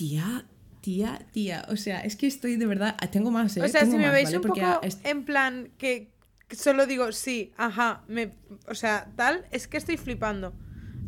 [0.00, 0.46] Tía,
[0.80, 3.62] tía, tía, o sea, es que estoy de verdad, ah, tengo más, ¿eh?
[3.62, 4.36] O sea, Tengo si me más, veis ¿vale?
[4.38, 6.08] un Porque poco es- en plan que,
[6.50, 8.32] solo digo sí, ajá, me,
[8.66, 10.54] o sea, tal, es que estoy flipando.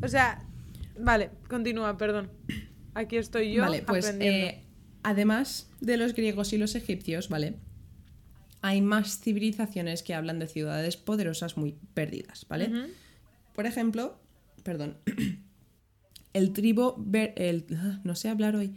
[0.02, 0.42] O sea,
[1.00, 2.30] vale, continúa, perdón.
[2.92, 4.46] Aquí estoy yo Vale, pues aprendiendo.
[4.48, 4.62] eh,
[5.02, 7.54] además de los griegos y los egipcios, ¿vale?
[8.60, 12.70] Hay más civilizaciones que hablan de ciudades poderosas muy perdidas, ¿vale?
[13.54, 14.20] Por ejemplo,
[14.62, 14.98] perdón,
[16.32, 17.66] el tribu, ber- el,
[18.04, 18.74] no sé hablar hoy,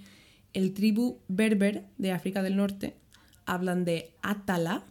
[0.54, 2.96] el tribu berber de África del Norte
[3.46, 4.84] hablan de Atala,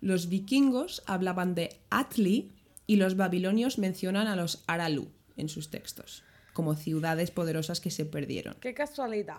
[0.00, 2.52] los vikingos hablaban de Atli
[2.86, 8.04] y los babilonios mencionan a los Aralu en sus textos, como ciudades poderosas que se
[8.04, 8.54] perdieron.
[8.60, 9.38] Qué casualidad.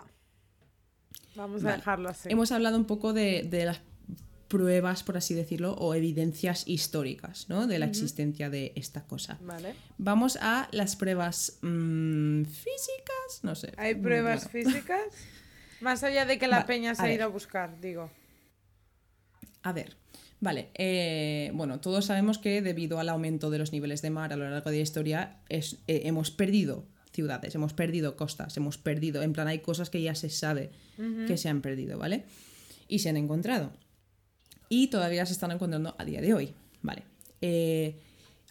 [1.36, 2.28] Vamos a dejarlo así.
[2.30, 3.80] Hemos hablado un poco de, de las
[4.48, 7.66] pruebas, por así decirlo, o evidencias históricas, ¿no?
[7.66, 9.38] De la existencia de esta cosa.
[9.42, 9.74] Vale.
[9.98, 13.72] Vamos a las pruebas mm, físicas, no sé.
[13.76, 15.02] ¿Hay pruebas físicas?
[15.80, 18.10] Más allá de que la Va, peña se ha ido a buscar, digo.
[19.62, 19.96] A ver,
[20.40, 20.68] vale.
[20.74, 24.48] eh, bueno, todos sabemos que debido al aumento de los niveles de mar a lo
[24.48, 29.22] largo de la historia, es- eh, hemos perdido ciudades, hemos perdido costas, hemos perdido.
[29.22, 30.70] En plan, hay cosas que ya se sabe
[31.26, 32.24] que se han perdido, ¿vale?
[32.88, 33.72] Y se han encontrado.
[34.68, 37.02] Y todavía se están encontrando a día de hoy, ¿vale?
[37.40, 37.96] Eh,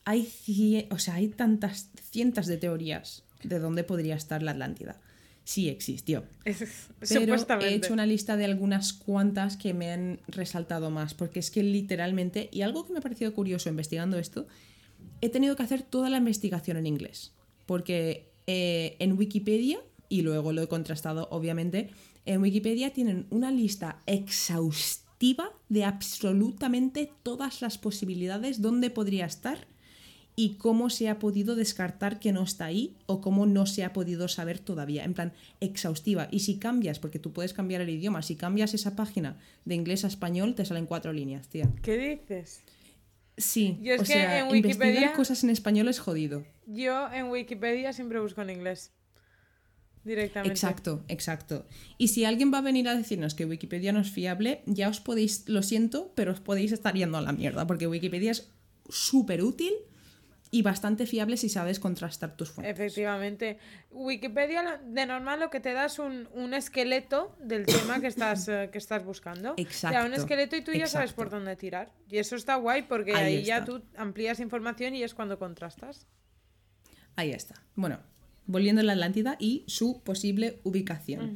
[0.05, 4.99] hay, o sea, hay tantas cientos de teorías de dónde podría estar la Atlántida.
[5.45, 6.23] Sí existió.
[6.45, 6.63] Es-
[7.09, 11.51] Pero he hecho una lista de algunas cuantas que me han resaltado más, porque es
[11.51, 14.47] que literalmente, y algo que me ha parecido curioso investigando esto,
[15.19, 17.33] he tenido que hacer toda la investigación en inglés,
[17.65, 21.89] porque eh, en Wikipedia, y luego lo he contrastado obviamente,
[22.25, 25.02] en Wikipedia tienen una lista exhaustiva
[25.69, 29.67] de absolutamente todas las posibilidades donde podría estar
[30.35, 33.93] y cómo se ha podido descartar que no está ahí o cómo no se ha
[33.93, 35.31] podido saber todavía, en plan
[35.61, 36.27] exhaustiva.
[36.31, 40.03] Y si cambias, porque tú puedes cambiar el idioma, si cambias esa página de inglés
[40.03, 41.69] a español, te salen cuatro líneas, tía.
[41.83, 42.63] ¿Qué dices?
[43.37, 46.43] Sí, Yo es o que sea, en Wikipedia- investigar cosas en español es jodido.
[46.67, 48.91] Yo en Wikipedia siempre busco en inglés.
[50.03, 50.53] Directamente.
[50.53, 51.65] Exacto, exacto.
[51.97, 54.99] Y si alguien va a venir a decirnos que Wikipedia no es fiable, ya os
[54.99, 58.49] podéis, lo siento, pero os podéis estar yendo a la mierda, porque Wikipedia es
[58.89, 59.73] súper útil
[60.53, 62.75] y bastante fiable si sabes contrastar tus fuentes.
[62.75, 63.57] Efectivamente.
[63.89, 68.47] Wikipedia de normal lo que te da es un, un esqueleto del tema que estás,
[68.49, 69.55] eh, que estás buscando.
[69.55, 71.15] Te da un Exacto, esqueleto y tú ya sabes exacto.
[71.15, 71.91] por dónde tirar.
[72.07, 76.05] Y eso está guay porque Ahí ahí, ya tú amplías información y es cuando contrastas.
[77.15, 77.55] Ahí está.
[77.73, 77.99] Bueno,
[78.45, 81.33] volviendo a la Atlántida y su posible ubicación.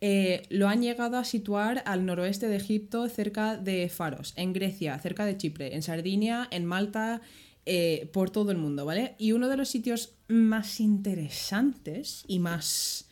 [0.00, 4.98] Eh, lo han llegado a situar al noroeste de Egipto, cerca de Faros, en Grecia,
[4.98, 7.22] cerca de Chipre, en Sardinia, en Malta,
[7.64, 9.14] eh, por todo el mundo, ¿vale?
[9.18, 13.08] Y uno de los sitios más interesantes y más.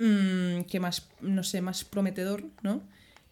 [0.00, 2.82] mm, que más, no sé, más prometedor, ¿no?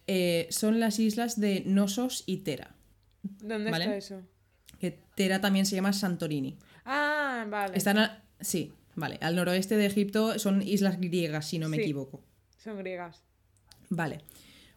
[0.07, 2.75] Eh, son las islas de Nosos y Tera.
[3.23, 3.85] ¿Dónde Vale.
[3.85, 4.21] está eso?
[4.79, 6.57] Que Tera también se llama Santorini.
[6.83, 7.77] Ah, vale.
[7.77, 9.17] Están sí, vale.
[9.21, 11.83] Al noroeste de Egipto son islas griegas, si no me Sí.
[11.83, 12.21] equivoco.
[12.61, 13.23] Son griegas.
[13.89, 14.19] Vale.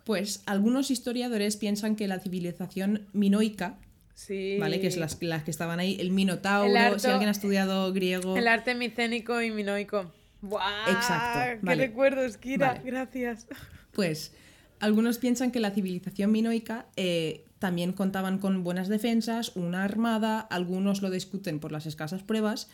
[0.04, 3.78] Pues algunos historiadores piensan que la civilización minoica,
[4.14, 4.58] Sí.
[4.60, 4.78] ¿vale?
[4.80, 7.92] Que es las, las que estaban ahí, el Minotauro, El harto- si alguien ha estudiado
[7.92, 8.36] griego.
[8.36, 10.12] El arte micénico y minoico.
[10.42, 10.90] ¡Buah!
[10.90, 11.86] Exacto, ¡Qué vale.
[11.88, 12.68] recuerdos, Kira!
[12.74, 12.82] Vale.
[12.84, 13.46] Gracias.
[13.92, 14.32] Pues
[14.78, 21.02] algunos piensan que la civilización minoica eh, también contaban con buenas defensas, una armada, algunos
[21.02, 22.70] lo discuten por las escasas pruebas,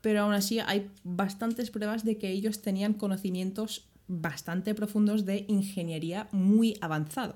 [0.00, 6.28] pero aún así hay bastantes pruebas de que ellos tenían conocimientos bastante profundos de ingeniería
[6.32, 7.34] muy avanzado.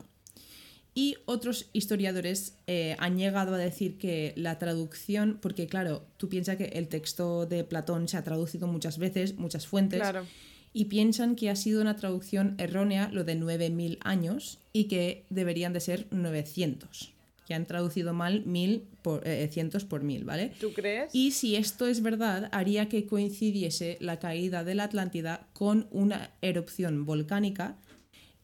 [0.95, 6.57] Y otros historiadores eh, han llegado a decir que la traducción, porque claro, tú piensas
[6.57, 10.27] que el texto de Platón se ha traducido muchas veces, muchas fuentes, Claro.
[10.73, 15.73] y piensan que ha sido una traducción errónea lo de 9.000 años y que deberían
[15.73, 17.13] de ser 900.
[17.51, 20.53] Que han traducido mal mil por, eh, cientos por mil, ¿vale?
[20.61, 21.13] ¿Tú crees?
[21.13, 26.31] Y si esto es verdad, haría que coincidiese la caída de la Atlántida con una
[26.43, 27.77] erupción volcánica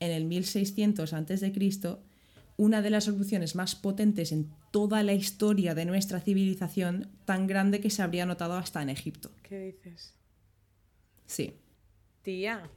[0.01, 1.53] en el 1600 a.C.,
[2.57, 7.79] una de las erupciones más potentes en toda la historia de nuestra civilización, tan grande
[7.79, 9.31] que se habría notado hasta en Egipto.
[9.45, 10.15] ¿Qué dices?
[11.27, 11.53] Sí.
[12.23, 12.69] Tía.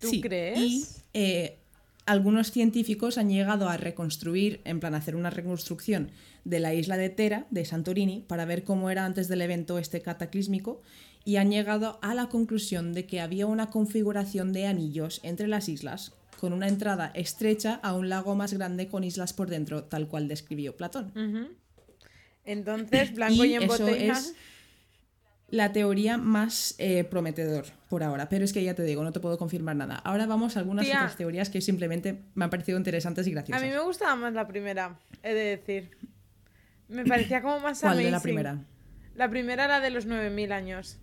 [0.00, 0.58] ¿Tú Sí, crees?
[0.58, 1.61] Y eh,
[2.06, 6.10] algunos científicos han llegado a reconstruir, en plan hacer una reconstrucción
[6.44, 10.02] de la isla de Tera, de Santorini, para ver cómo era antes del evento este
[10.02, 10.82] cataclísmico,
[11.24, 15.68] y han llegado a la conclusión de que había una configuración de anillos entre las
[15.68, 20.08] islas, con una entrada estrecha a un lago más grande con islas por dentro, tal
[20.08, 21.12] cual describió Platón.
[22.44, 24.12] Entonces, blanco y, en botella.
[24.12, 24.34] es
[25.52, 29.20] la teoría más eh, prometedor por ahora, pero es que ya te digo, no te
[29.20, 29.96] puedo confirmar nada.
[29.96, 30.96] Ahora vamos a algunas Tía.
[30.96, 33.62] otras teorías que simplemente me han parecido interesantes y A graciosas.
[33.62, 35.90] mí me gustaba más la primera, he de decir.
[36.88, 38.22] Me parecía como más ¿Cuál de la amazing.
[38.22, 38.58] primera?
[39.14, 40.98] La primera era de los 9000 años.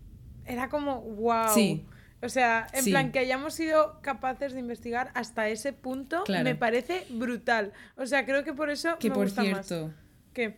[0.46, 1.54] Era como, wow.
[1.54, 1.86] Sí.
[2.22, 2.90] O sea, en Sí.
[2.92, 6.44] plan, que hayamos sido capaces de investigar hasta ese punto Claro.
[6.44, 7.72] me parece brutal.
[7.98, 9.96] O sea, creo que por eso Que me por gusta cierto, más.
[10.34, 10.58] ¿Qué?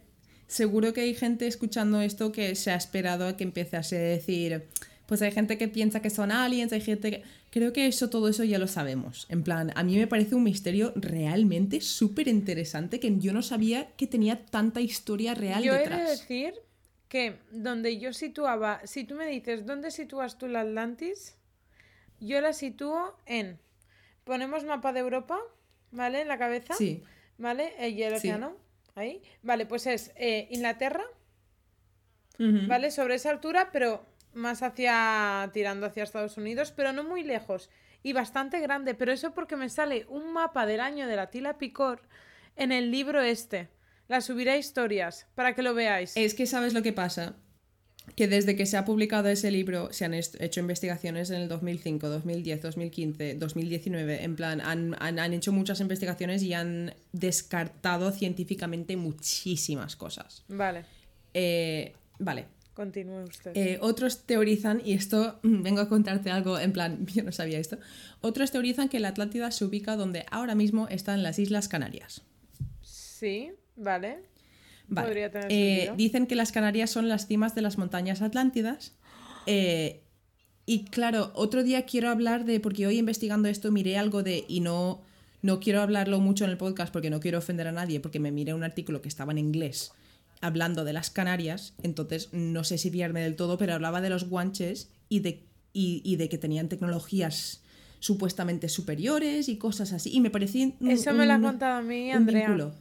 [0.52, 4.68] Seguro que hay gente escuchando esto que se ha esperado a que empezase a decir,
[5.06, 7.24] pues hay gente que piensa que son aliens, hay gente que...
[7.52, 9.26] Creo que eso, todo eso ya lo sabemos.
[9.30, 13.90] En plan, a mí me parece un misterio realmente súper interesante que yo no sabía
[13.98, 16.00] que tenía tanta historia real Yo he detrás.
[16.00, 16.54] de decir
[17.10, 21.36] que donde yo situaba, si tú me dices, ¿dónde sitúas tú la Atlantis?
[22.22, 23.60] Yo la sitúo en,
[24.24, 25.38] ponemos mapa de Europa,
[25.92, 26.22] ¿vale?
[26.22, 27.04] En la cabeza, Sí,
[27.38, 27.74] ¿vale?
[27.90, 28.32] Y el Sí.
[29.02, 29.22] Ahí.
[29.42, 31.04] Vale, pues es eh, Inglaterra.
[32.68, 32.90] ¿vale?
[32.90, 37.70] Sobre esa altura, pero más hacia, tirando hacia Estados Unidos, pero no muy lejos.
[38.04, 41.58] Y bastante grande, pero eso porque me sale un mapa del año de la Tila
[41.58, 42.02] Picor
[42.56, 43.70] en el libro este.
[44.08, 46.18] La subiré a historias para que lo veáis.
[46.18, 47.36] Es que sabes lo que pasa.
[48.16, 52.10] Que desde que se ha publicado ese libro se han hecho investigaciones en el 2005,
[52.10, 54.24] 2010, 2015, 2019.
[54.24, 60.44] En plan, han, han- han hecho muchas investigaciones y han descartado científicamente muchísimas cosas.
[60.48, 60.86] Vale,
[61.34, 62.46] Eh, vale.
[62.74, 63.52] continúe usted.
[63.56, 67.60] Eh, otros teorizan, y esto mm, vengo a contarte algo en plan, yo no sabía
[67.60, 67.78] esto.
[68.22, 72.22] Otros teorizan que la Atlántida se ubica donde ahora mismo están las Islas Canarias.
[72.82, 74.20] Sí, vale.
[74.94, 75.08] Vale.
[75.08, 78.94] Podría tener Eh, dicen que las Canarias son las cimas de las montañas atlántidas.
[79.48, 80.02] Eh,
[80.66, 84.60] y claro, otro día quiero hablar de, porque hoy investigando esto miré algo de, y
[84.60, 85.02] no,
[85.42, 88.32] no quiero hablarlo mucho en el podcast porque no quiero ofender a nadie, porque me
[88.32, 89.92] miré un artículo que estaba en inglés
[90.42, 94.28] hablando de las Canarias, entonces no sé si fiarme del todo, pero hablaba de los
[94.28, 97.62] guanches y de, y, y de que tenían tecnologías
[98.00, 100.12] supuestamente superiores y cosas así.
[100.12, 100.72] Y me parecía...
[100.80, 102.48] un- Eso me lo ha un- contado a mí, Andrea.
[102.48, 102.74] vínculo.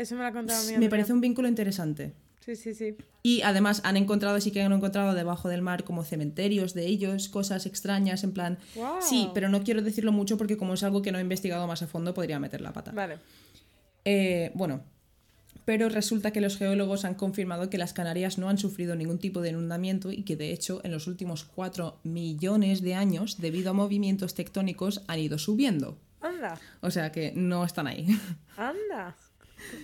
[0.00, 2.14] Eso me lo ha contado a mí, Me parece un vínculo interesante.
[2.40, 2.96] Sí, sí, sí.
[3.22, 7.28] Y además han encontrado, sí que han encontrado debajo del mar como cementerios de ellos,
[7.28, 8.58] cosas extrañas, en plan...
[8.74, 9.02] Guau.
[9.02, 11.82] Sí, pero no quiero decirlo mucho porque como es algo que no he investigado más
[11.82, 12.92] a fondo, podría meter la pata.
[12.92, 13.18] Vale.
[14.06, 14.82] Eh, bueno,
[15.66, 19.42] pero resulta que los geólogos han confirmado que las Canarias no han sufrido ningún tipo
[19.42, 23.74] de inundamiento y que de hecho en los últimos 4 millones de años, debido a
[23.74, 25.98] movimientos tectónicos, han ido subiendo.
[26.22, 28.06] Anda, O sea que no están ahí.
[28.56, 29.14] anda.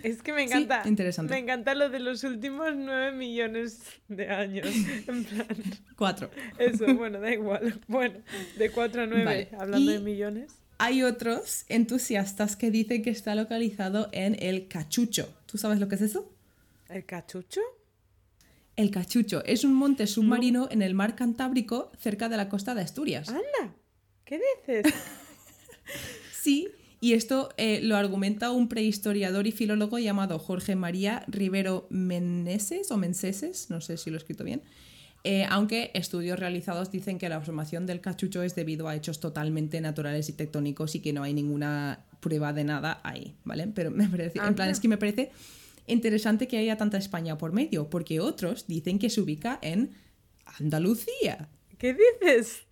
[0.02, 0.88] Es que me Sí, encanta.
[0.88, 1.32] interesante.
[1.34, 4.66] Me encanta lo de los últimos nueve millones de años.
[5.08, 5.46] En plan,
[5.96, 6.30] 4.
[6.58, 7.80] eso, bueno, da igual.
[7.88, 8.18] Bueno,
[8.56, 9.48] de 4 a 9, Vale.
[9.58, 10.52] hablando Y- de millones.
[10.78, 15.34] Hay otros entusiastas que dicen que está localizado en el Cachucho.
[15.46, 16.30] ¿Tú sabes lo que es eso?
[16.90, 17.60] ¿El cachucho?
[18.76, 22.82] El Cachucho es un monte submarino en el mar Cantábrico cerca de la costa de
[22.82, 23.28] Asturias.
[23.30, 23.74] Anda,
[24.26, 24.92] ¿qué dices?
[26.42, 26.68] Sí,
[27.06, 32.96] y esto eh, lo argumenta un prehistoriador y filólogo llamado Jorge María Rivero Meneses o
[32.96, 34.60] Menseses, no sé si lo he escrito bien.
[35.22, 39.80] Eh, aunque estudios realizados dicen que la formación del cachucho es debido a hechos totalmente
[39.80, 43.68] naturales y tectónicos y que no hay ninguna prueba de nada ahí, ¿vale?
[43.68, 45.30] Pero me parece, en plan, es que me parece
[45.86, 49.92] interesante que haya tanta España por medio, porque otros dicen que se ubica en
[50.58, 51.50] Andalucía.
[51.78, 52.62] ¿Qué dices?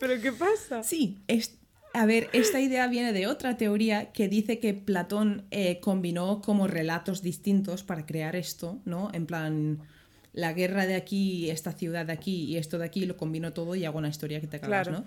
[0.00, 0.82] ¿Pero qué pasa?
[0.82, 1.56] Sí, es,
[1.96, 6.66] a ver, esta idea viene de otra teoría que dice que Platón eh, combinó como
[6.66, 9.10] relatos distintos para crear esto, ¿no?
[9.14, 9.78] En plan,
[10.34, 13.74] la guerra de aquí, esta ciudad de aquí y esto de aquí, lo combinó todo
[13.74, 15.04] y hago una historia que te cagas, Claro.
[15.04, 15.06] ¿no?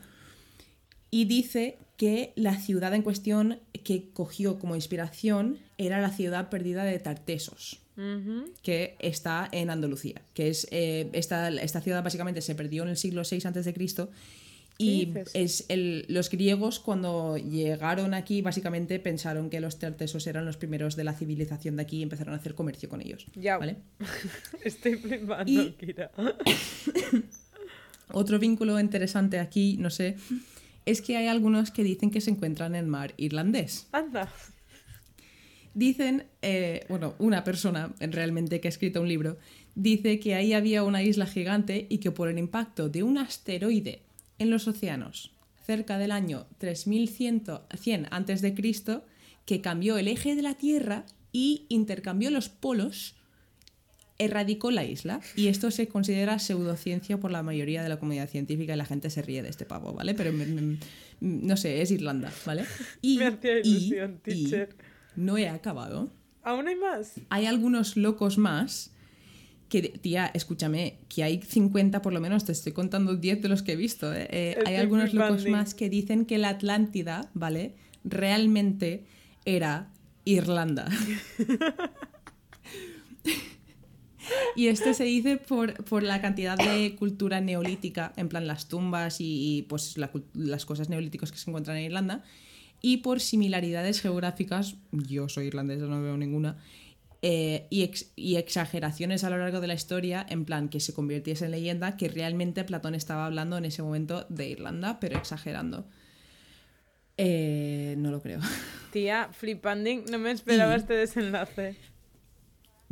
[1.11, 6.83] Y dice que la ciudad en cuestión que cogió como inspiración era la ciudad perdida
[6.83, 7.81] de Tartesos
[8.63, 12.95] que está en Andalucía, que es eh, esta, esta ciudad básicamente se perdió en el
[12.95, 14.09] siglo VI antes de Cristo
[14.81, 20.55] y es el, los griegos cuando llegaron aquí básicamente pensaron que los tartesos eran los
[20.55, 23.25] primeros de la civilización de aquí y empezaron a hacer comercio con ellos.
[23.35, 23.57] Ya.
[23.57, 23.75] ¿vale?
[24.63, 26.11] Estoy flipando, Y- Kira.
[28.11, 30.15] Otro vínculo interesante aquí, no sé,
[30.85, 33.87] es que hay algunos que dicen que se encuentran en mar irlandés.
[33.91, 34.31] Anda.
[35.75, 39.37] Dicen, eh, bueno, una persona realmente que ha escrito un libro,
[39.75, 44.01] dice que ahí había una isla gigante y que por el impacto de un asteroide
[44.39, 45.31] en los océanos
[45.65, 47.43] cerca del año 3100
[47.79, 49.05] 100 antes de Cristo,
[49.45, 53.15] que cambió el eje de la Tierra y intercambió los polos,
[54.17, 55.21] erradicó la isla.
[55.35, 59.09] Y esto se considera pseudociencia por la mayoría de la comunidad científica y la gente
[59.09, 60.13] se ríe de este pavo, ¿vale?
[60.13, 60.77] Pero me- me-
[61.21, 62.65] no sé, es Irlanda, ¿vale?
[63.01, 64.75] Y, Me hacía y- ilusión, y teacher.
[65.15, 66.09] no he acabado
[66.43, 67.13] ¿Aún hay más?
[67.29, 68.91] hay algunos locos más
[69.69, 73.61] que, tía, escúchame, que hay 50 por lo menos, te estoy contando 10 de los
[73.61, 74.13] que he visto.
[74.13, 74.27] ¿eh?
[74.31, 77.75] Eh, hay algunos locos más que dicen que la Atlántida, ¿vale?
[78.03, 79.05] Realmente
[79.45, 79.91] era
[80.25, 80.89] Irlanda.
[84.55, 89.21] Y esto se dice por, por la cantidad de cultura neolítica, en plan las tumbas
[89.21, 92.23] y, y, pues la las cosas neolíticas que se encuentran en Irlanda,
[92.81, 96.57] y por similaridades geográficas, yo soy irlandesa, no veo ninguna,
[97.21, 100.93] eh, y, ex- y exageraciones a lo largo de la historia, en plan que se
[100.93, 105.85] convirtiese en leyenda, que realmente Platón estaba hablando en ese momento de Irlanda, pero exagerando.
[107.17, 108.39] Eh, no lo creo.
[108.93, 111.75] Tía, flipanding, no me esperaba Y- este desenlace.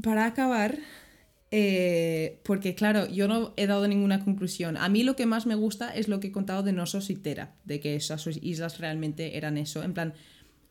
[0.03, 0.77] Para acabar,
[1.49, 4.77] eh, porque claro, yo no he dado ninguna conclusión.
[4.77, 7.15] A mí lo que más me gusta es lo que he contado de Nosos y
[7.15, 9.81] Tera, de que esas islas realmente eran eso.
[9.83, 10.13] En plan,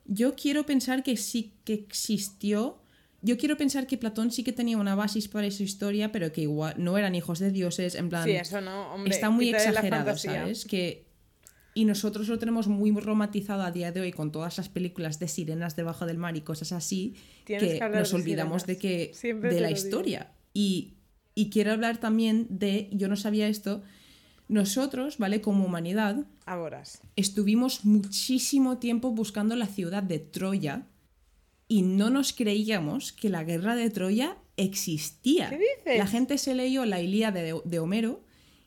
[0.04, 2.78] yo quiero pensar que sí que existió.
[3.26, 6.42] Yo quiero pensar que Platón sí que tenía una base para esa historia, pero que
[6.42, 7.94] igual no eran hijos de dioses.
[7.96, 9.12] En plan, Sí, eso no, hombre.
[9.14, 10.16] está muy exagerado.
[10.16, 10.64] ¿sabes?
[10.64, 11.06] Que
[11.74, 15.28] y nosotros lo tenemos muy romantizado a día de hoy con todas las películas de
[15.28, 18.66] sirenas debajo del mar y cosas así, Tienes que, nos de olvidamos sirenas.
[18.66, 20.32] de que Siempre de la historia.
[20.54, 20.94] Y,
[21.34, 23.82] y quiero hablar también de, yo no sabía esto,
[24.48, 25.40] nosotros, ¿vale?
[25.42, 27.00] Como humanidad, Aboras.
[27.16, 30.86] estuvimos muchísimo tiempo buscando la ciudad de Troya
[31.68, 35.50] y no nos creíamos que la guerra de Troya existía.
[35.50, 35.98] ¿Qué dices?
[35.98, 38.20] La gente se leyó la Ilíada de, de Homero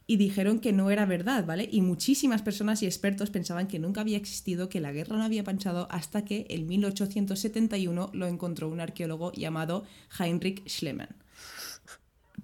[0.06, 1.70] y dijeron que no era verdad, ¿vale?
[1.72, 5.44] Y muchísimas personas y expertos pensaban que nunca había existido, que la guerra no había
[5.44, 9.86] panchado hasta que en 1871 lo encontró un arqueólogo llamado
[10.20, 11.16] Heinrich Schliemann.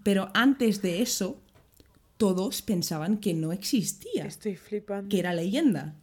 [0.04, 1.42] Pero antes de eso,
[2.18, 5.10] todos pensaban que no existía Estoy flipando.
[5.10, 5.96] que era leyenda.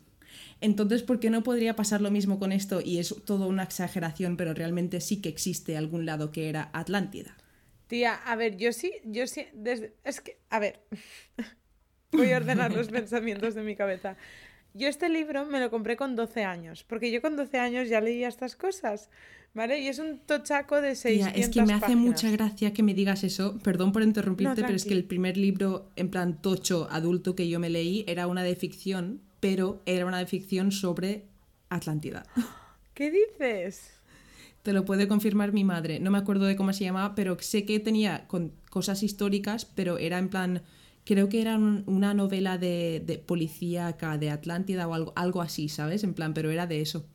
[0.62, 4.36] Entonces, ¿por qué no podría pasar lo mismo con esto y es todo una exageración,
[4.36, 7.36] pero realmente sí que existe algún lado que era Atlántida?
[7.88, 9.92] Tía, a ver, yo sí, yo sí, desde...
[10.04, 10.80] es que, a ver,
[12.12, 14.16] voy a ordenar los pensamientos de mi cabeza.
[14.72, 18.00] Yo este libro me lo compré con 12 años, porque yo con 12 años ya
[18.00, 19.10] leía estas cosas,
[19.52, 19.80] ¿vale?
[19.80, 22.04] Y es un tochaco de Tía, 600 es que me hace páginas.
[22.04, 23.58] mucha gracia que me digas eso.
[23.64, 27.48] Perdón por interrumpirte, No, pero es que el primer libro en plan tocho adulto que
[27.48, 31.24] yo me leí era una de ficción, pero era una ficción sobre
[31.68, 32.22] Atlántida.
[32.94, 33.90] ¿Qué dices?
[34.62, 35.98] Te lo puede confirmar mi madre.
[35.98, 39.98] No me acuerdo de cómo se llamaba, pero sé que tenía con cosas históricas, pero
[39.98, 40.62] era en plan.
[41.04, 45.68] Creo que era un- una novela de, de policíaca de Atlántida o algo, algo así,
[45.68, 46.04] ¿sabes?
[46.04, 47.06] En plan, pero era de eso.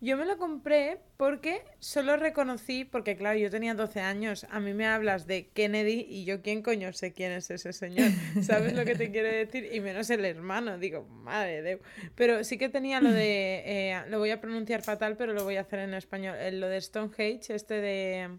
[0.00, 4.72] Yo me lo compré porque solo reconocí, porque claro, yo tenía 12 años, a mí
[4.72, 8.08] me hablas de Kennedy y yo quién coño sé quién es ese señor,
[8.40, 9.68] ¿sabes lo que te quiero decir?
[9.72, 11.80] Y menos el hermano, digo, madre de...
[12.14, 15.56] Pero sí que tenía lo de, eh, lo voy a pronunciar fatal, pero lo voy
[15.56, 18.38] a hacer en español, eh, lo de Stonehenge, este de,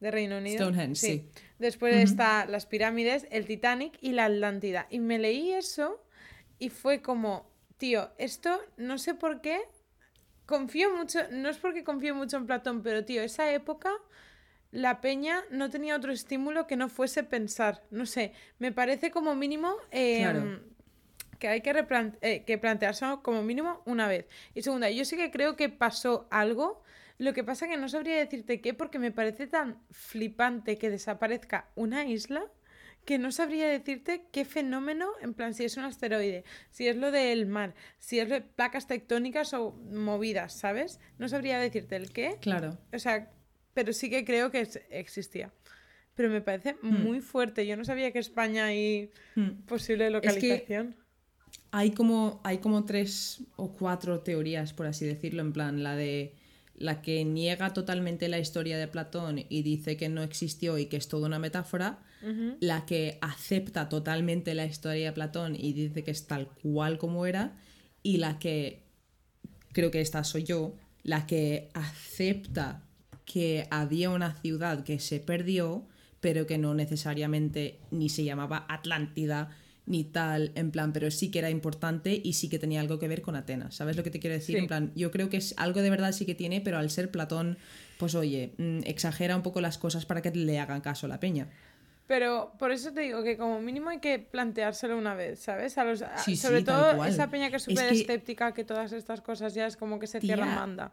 [0.00, 0.64] de Reino Unido.
[0.64, 1.28] Stonehenge, sí.
[1.58, 4.86] Después está las pirámides, el Titanic y la Atlántida.
[4.90, 6.04] Y me leí eso
[6.58, 9.60] y fue como, tío, esto no sé por qué,
[10.46, 13.90] confío mucho, no es porque confío mucho en Platón, pero tío, esa época
[14.74, 17.84] la peña no tenía otro estímulo que no fuese pensar.
[17.90, 20.60] No sé, me parece como mínimo eh, Claro.
[21.38, 21.86] que hay que,
[22.22, 24.26] eh, que plantearse como mínimo una vez.
[24.52, 26.82] Y segunda, yo sí que creo que pasó algo.
[27.18, 31.70] Lo que pasa que no sabría decirte qué porque me parece tan flipante que desaparezca
[31.76, 32.44] una isla
[33.04, 37.10] que no sabría decirte qué fenómeno, en plan, si es un asteroide, si es lo
[37.10, 40.98] del mar, si es lo de placas tectónicas o movidas, ¿sabes?
[41.18, 42.38] No sabría decirte el qué.
[42.40, 42.78] Claro.
[42.94, 43.30] O sea,
[43.74, 45.52] pero sí que creo que es- existía.
[46.14, 47.66] Pero me parece muy fuerte.
[47.66, 49.50] Yo no sabía que España hay Hmm.
[49.66, 50.96] posible que- localización.
[51.72, 56.34] Hay como, hay como tres o cuatro teorías, por así decirlo, en plan, la de
[56.76, 60.96] la que niega totalmente la historia de Platón y dice que no existió y que
[60.96, 62.00] es toda una metáfora,
[62.60, 67.26] la que acepta totalmente la historia de Platón y dice que es tal cual como
[67.26, 67.52] era,
[68.02, 68.82] y la que,
[69.72, 72.82] creo que esta soy yo, la que acepta
[73.26, 75.86] que había una ciudad que se perdió,
[76.20, 79.50] pero que no necesariamente ni se llamaba Atlántida
[79.86, 83.06] ni tal, en plan, pero sí que era importante y sí que tenía algo que
[83.08, 83.74] ver con Atenas.
[83.74, 84.56] ¿Sabes lo que te quiero decir?
[84.56, 84.60] Sí.
[84.62, 87.10] En plan, yo creo que es algo de verdad sí que tiene, pero al ser
[87.10, 87.58] Platón,
[87.98, 91.20] pues oye, mm, exagera un poco las cosas para que le hagan caso a la
[91.20, 91.48] peña.
[92.06, 95.78] Pero por eso te digo que como mínimo hay que planteárselo una vez, ¿sabes?
[95.78, 98.52] A los, a- Sí, sí, sobre todo esa peña que es Es súper que- escéptica,
[98.52, 100.92] que todas estas cosas ya es como que se Tía, cierran manda.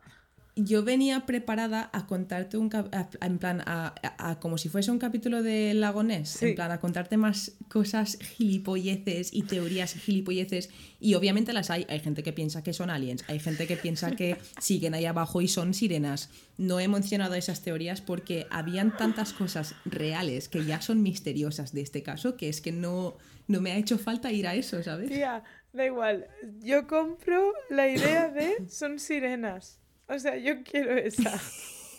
[0.57, 4.91] Yo venía preparada a contarte un cap- a- a- en plan a- como si fuese
[4.91, 6.47] un capítulo de Lagonés, Sí.
[6.49, 11.99] en plan a contarte más cosas gilipolleces y teorías gilipolleces y obviamente las hay, hay
[11.99, 15.47] gente que piensa que son aliens, hay gente que piensa que siguen ahí abajo y
[15.47, 16.29] son sirenas.
[16.57, 21.81] No he mencionado esas teorías porque habían tantas cosas reales que ya son misteriosas de
[21.81, 25.09] este caso que es que no no me ha hecho falta ir a eso, ¿sabes?
[25.09, 25.43] Tía,
[25.73, 26.27] da igual.
[26.61, 29.79] Yo compro la idea de son sirenas.
[30.11, 31.39] O sea, yo quiero esa.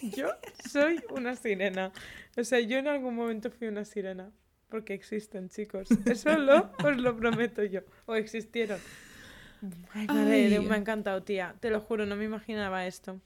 [0.03, 0.29] Yo
[0.69, 1.93] soy una sirena.
[2.37, 4.31] O sea, yo en algún momento fui una sirena.
[4.69, 5.89] Porque existen, chicos.
[6.07, 7.81] Eso lo, os lo prometo yo.
[8.07, 8.79] O existieron.
[9.95, 10.59] Ay, madre Ay.
[10.61, 11.55] Me ha encantado, tía.
[11.61, 13.21] Te lo juro, no me imaginaba esto.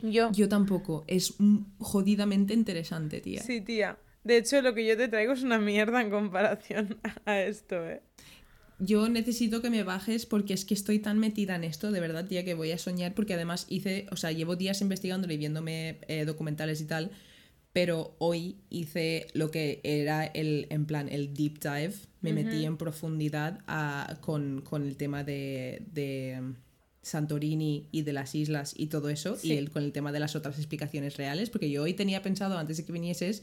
[0.00, 0.30] Yo.
[0.32, 1.04] Yo tampoco.
[1.06, 1.34] Es
[1.78, 3.42] jodidamente interesante, tía.
[3.42, 3.98] Sí, tía.
[4.24, 8.02] De hecho, lo que yo te traigo es una mierda en comparación a esto, ¿eh?
[8.80, 12.26] Yo necesito que me bajes porque es que estoy tan metida en esto, de verdad,
[12.26, 15.98] tía, que voy a soñar porque además hice, o sea, llevo días investigándolo y viéndome
[16.06, 17.10] eh, documentales y tal,
[17.72, 22.76] pero hoy hice lo que era el, en plan, el deep dive, me metí en
[22.76, 26.54] profundidad a- con, con el tema de, de um,
[27.02, 29.54] Santorini y de las islas y todo eso, Sí.
[29.54, 32.58] y el, con el tema de las otras explicaciones reales, porque yo hoy tenía pensado,
[32.58, 33.42] antes de que vinieses,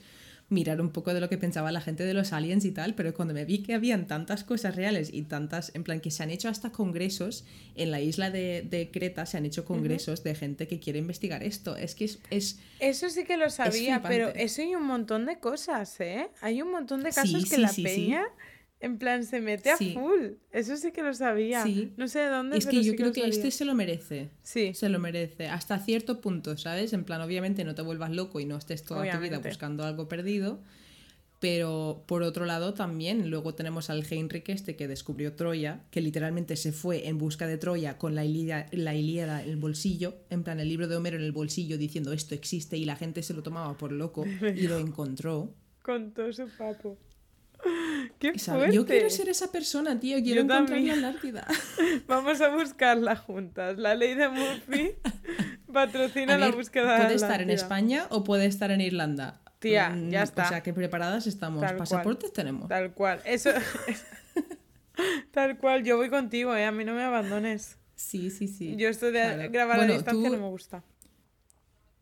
[0.49, 3.13] mirar un poco de lo que pensaba la gente de los aliens y tal, pero
[3.13, 6.29] cuando me vi que habían tantas cosas reales y tantas, en plan, que se han
[6.29, 10.67] hecho hasta congresos, en la isla de, de Creta se han hecho congresos de gente
[10.67, 12.19] que quiere investigar esto, es que es...
[12.29, 16.29] es Eso sí que lo sabía, pero eso hay un montón de cosas, ¿eh?
[16.41, 17.83] Hay un montón de Sí, casos que sí, la sí.
[17.83, 18.23] peña,
[18.79, 19.93] en plan, se mete a Sí.
[19.93, 20.33] full.
[20.51, 21.63] Eso sí que lo sabía.
[21.63, 21.93] Sí.
[21.97, 24.29] No sé de dónde, es pero que sí yo creo que este se lo merece.
[24.43, 26.93] Sí, Se lo merece, hasta cierto punto, ¿sabes?
[26.93, 30.07] En plan, obviamente no te vuelvas loco y no estés toda tu vida buscando algo
[30.07, 30.59] perdido,
[31.39, 36.55] pero por otro lado también luego tenemos al Heinrich este que descubrió Troya, que literalmente
[36.55, 40.43] se fue en busca de Troya con la Ilíada, la Ilíada en el bolsillo, en
[40.43, 43.33] plan el libro de Homero en el bolsillo diciendo esto existe y la gente se
[43.33, 45.53] lo tomaba por loco y lo encontró.
[45.81, 46.97] con todo su papo.
[48.19, 48.73] ¡Qué fuerte!
[48.75, 51.01] Yo quiero ser esa persona, tío, quiero Yo encontrar también.
[51.01, 51.47] la Atlántida.
[52.07, 53.77] Vamos a buscarla juntas.
[53.77, 54.91] La ley de Murphy
[55.73, 57.49] patrocina A la búsqueda de puede estar en.
[57.49, 59.41] España o puede estar en Irlanda.
[59.59, 60.45] Tía, Mm, ya está.
[60.45, 61.61] O sea, que preparadas estamos.
[61.61, 61.79] Tal cual.
[61.79, 62.67] Pasaportes tenemos.
[62.67, 63.21] Tal cual.
[63.25, 63.49] Eso.
[65.31, 65.83] Tal cual.
[65.83, 66.65] Yo voy contigo, ¿eh?
[66.65, 67.77] A mí no me abandones.
[67.95, 68.75] Sí, sí, sí.
[68.77, 69.51] Yo esto de Claro.
[69.51, 70.83] grabar a distancia tú- no me gusta.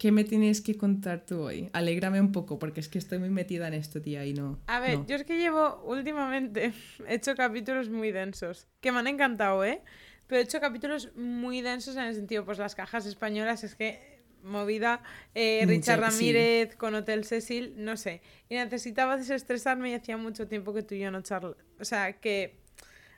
[0.03, 1.69] ¿Qué me tienes que contar tú hoy?
[1.71, 4.59] Alégrame un poco, porque es que estoy muy metida en esto, tía, y no.
[4.67, 5.07] A ver, no.
[5.07, 6.73] yo es que llevo últimamente
[7.07, 9.81] he hecho capítulos muy densos, que me han encantado, ¿eh?
[10.27, 14.25] Pero he hecho capítulos muy densos en el sentido, pues las cajas españolas es que
[14.43, 15.01] movida,
[15.35, 16.01] eh, Richard sí.
[16.01, 18.21] Ramírez con Hotel Cecil, no sé.
[18.49, 22.19] Y necesitaba desestresarme y hacía mucho tiempo que tú y yo no charla, o sea,
[22.19, 22.59] que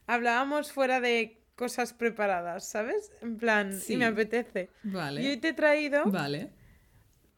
[0.05, 3.11] hablábamos fuera de cosas preparadas, ¿sabes?
[3.21, 3.97] En plan, y Sí.
[3.97, 4.69] me apetece.
[4.83, 5.23] Vale.
[5.23, 6.51] Y hoy te he traído Vale.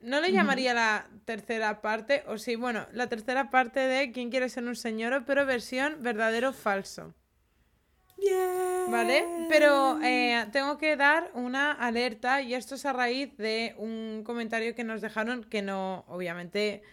[0.07, 4.47] No le llamaría la tercera parte, o sí, bueno, la tercera parte de ¿Quién quiere
[4.47, 5.23] ser un señor?
[5.25, 7.13] pero versión verdadero falso.
[8.17, 8.89] Bien.
[8.89, 9.25] ¿Vale?
[9.49, 14.73] Pero eh, tengo que dar una alerta y esto es a raíz de un comentario
[14.73, 16.83] que nos dejaron que no, obviamente,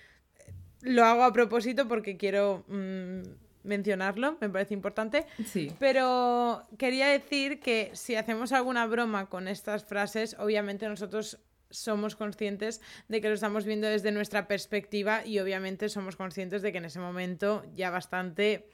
[0.40, 3.22] eh, lo hago a propósito porque quiero mm,
[3.62, 5.24] mencionarlo, me parece importante.
[5.46, 5.72] Sí.
[5.78, 11.38] Pero quería decir que si hacemos alguna broma con estas frases, obviamente nosotros
[11.74, 16.72] somos conscientes de que lo estamos viendo desde nuestra perspectiva y obviamente somos conscientes de
[16.72, 18.68] que en ese momento ya bastante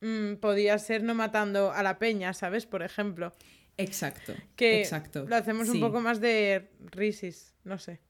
[0.00, 2.66] mm, podía ser no matando a la peña, ¿sabes?
[2.66, 3.32] Por ejemplo,
[3.76, 4.34] Exacto.
[4.56, 5.24] que Exacto.
[5.26, 8.00] lo hacemos un poco más de risis, no sé.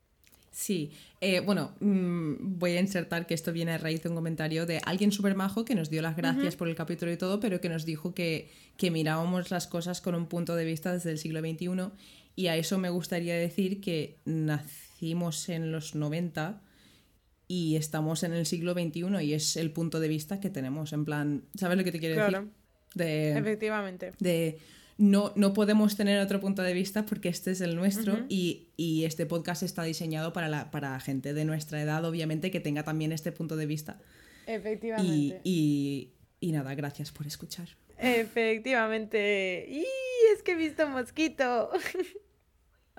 [0.50, 4.66] Sí, Eh, bueno, mm, voy a insertar que esto viene a raíz de un comentario
[4.66, 7.62] de alguien súper majo que nos dio las gracias por el capítulo y todo, pero
[7.62, 11.18] que nos dijo que, que mirábamos las cosas con un punto de vista desde el
[11.18, 11.90] siglo XXI
[12.36, 16.60] y a eso me gustaría decir que nacimos en los 90
[17.46, 21.04] y estamos en el siglo XXI y es el punto de vista que tenemos, en
[21.04, 22.38] plan, ¿sabes lo que te quiero Claro.
[22.40, 22.52] decir?
[22.94, 24.12] De, Efectivamente.
[24.20, 24.58] de
[24.96, 29.04] no, no podemos tener otro punto de vista porque este es el nuestro y, y
[29.04, 33.10] este podcast está diseñado para, la, para gente de nuestra edad, obviamente, que tenga también
[33.10, 33.98] este punto de vista.
[34.46, 35.40] Y, Efectivamente.
[35.42, 37.68] y, y nada, gracias por escuchar.
[37.98, 39.66] Efectivamente.
[39.68, 39.84] ¡Y
[40.34, 41.70] es que he visto mosquito!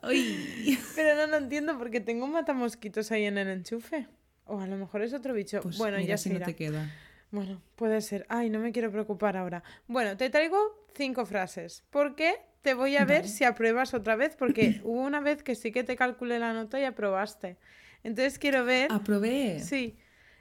[0.95, 4.07] Pero no lo entiendo porque tengo un matamosquitos ahí en el enchufe.
[4.45, 5.61] O a lo mejor es otro bicho.
[5.61, 6.45] Pues bueno, mira ya si se no irá.
[6.45, 6.91] te queda.
[7.31, 8.25] Bueno, puede ser.
[8.29, 9.63] Ay, no me quiero preocupar ahora.
[9.87, 10.57] Bueno, te traigo
[10.93, 11.83] cinco frases.
[11.89, 14.35] Porque te voy a ver si apruebas otra vez.
[14.35, 17.57] Porque hubo una vez que sí que te calculé la nota y aprobaste.
[18.03, 18.91] Entonces quiero ver.
[18.91, 19.59] Aprobé.
[19.59, 19.97] Sí.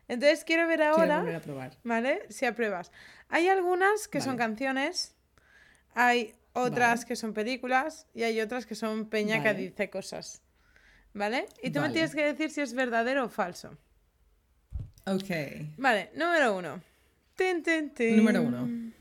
[0.07, 1.21] Entonces quiero ver ahora.
[1.21, 1.79] volver a probar.
[1.83, 2.23] ¿Vale?
[2.29, 2.93] Si apruebas.
[3.31, 5.17] Hay algunas que son canciones,
[5.95, 7.09] hay otras Vale.
[7.09, 10.41] que son películas y hay otras que son peña que dice cosas.
[11.13, 11.47] ¿Vale?
[11.63, 13.77] Y tú me tienes que decir si es verdadero o falso.
[15.07, 15.31] Ok.
[15.77, 16.81] Vale, número uno.
[17.37, 18.17] Tin, tin, tin.
[18.17, 18.93] Número uno.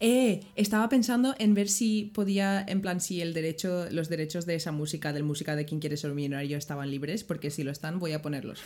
[0.00, 4.56] Eh, estaba pensando en ver si podía, en plan, si el derecho, los derechos de
[4.56, 7.98] esa música, del música de quien quiere ser millonario, estaban libres, porque si lo están,
[7.98, 8.62] voy a ponerlos.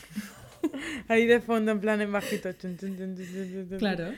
[1.08, 2.50] Ahí de fondo, en plan en bajito.
[3.78, 4.14] Claro.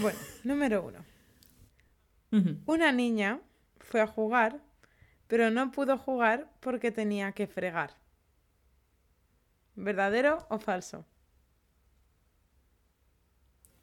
[0.00, 1.11] Bueno, número uno.
[2.64, 3.40] Una niña
[3.78, 4.60] fue a jugar,
[5.26, 7.94] pero no pudo jugar porque tenía que fregar.
[9.74, 11.04] ¿Verdadero o falso?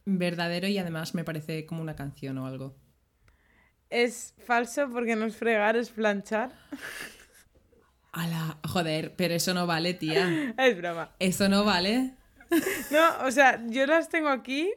[0.05, 2.75] Verdadero y además me parece como una canción o algo.
[3.89, 6.51] Es falso porque no es fregar, es planchar.
[8.11, 10.53] Ala, joder, pero eso no vale, tía.
[10.57, 11.11] Es broma.
[11.19, 12.15] Eso no vale.
[12.91, 14.73] No, o sea, yo las tengo aquí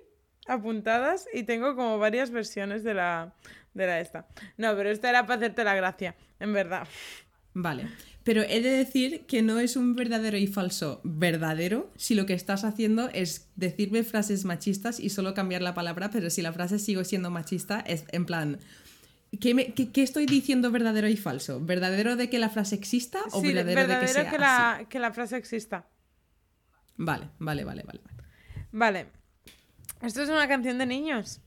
[0.46, 3.32] apuntadas y tengo como varias versiones de la,
[3.74, 4.26] de la esta.
[4.56, 6.86] No, pero esta era para hacerte la gracia, en verdad.
[7.54, 7.88] Vale.
[8.24, 12.34] Pero he de decir que no es un verdadero y falso verdadero si lo que
[12.34, 16.78] estás haciendo es decirme frases machistas y solo cambiar la palabra, pero si la frase
[16.78, 18.58] sigue siendo machista, es en plan.
[19.40, 21.58] ¿Qué, me- qué- qué estoy diciendo verdadero y falso?
[21.60, 24.38] ¿Verdadero de que la frase exista o Sí, verdadero, de que sea que así?
[24.38, 25.86] la, que la frase exista.
[26.96, 28.00] Vale, vale, vale, vale.
[28.72, 29.06] Vale.
[30.02, 31.40] Esto es una canción de niños.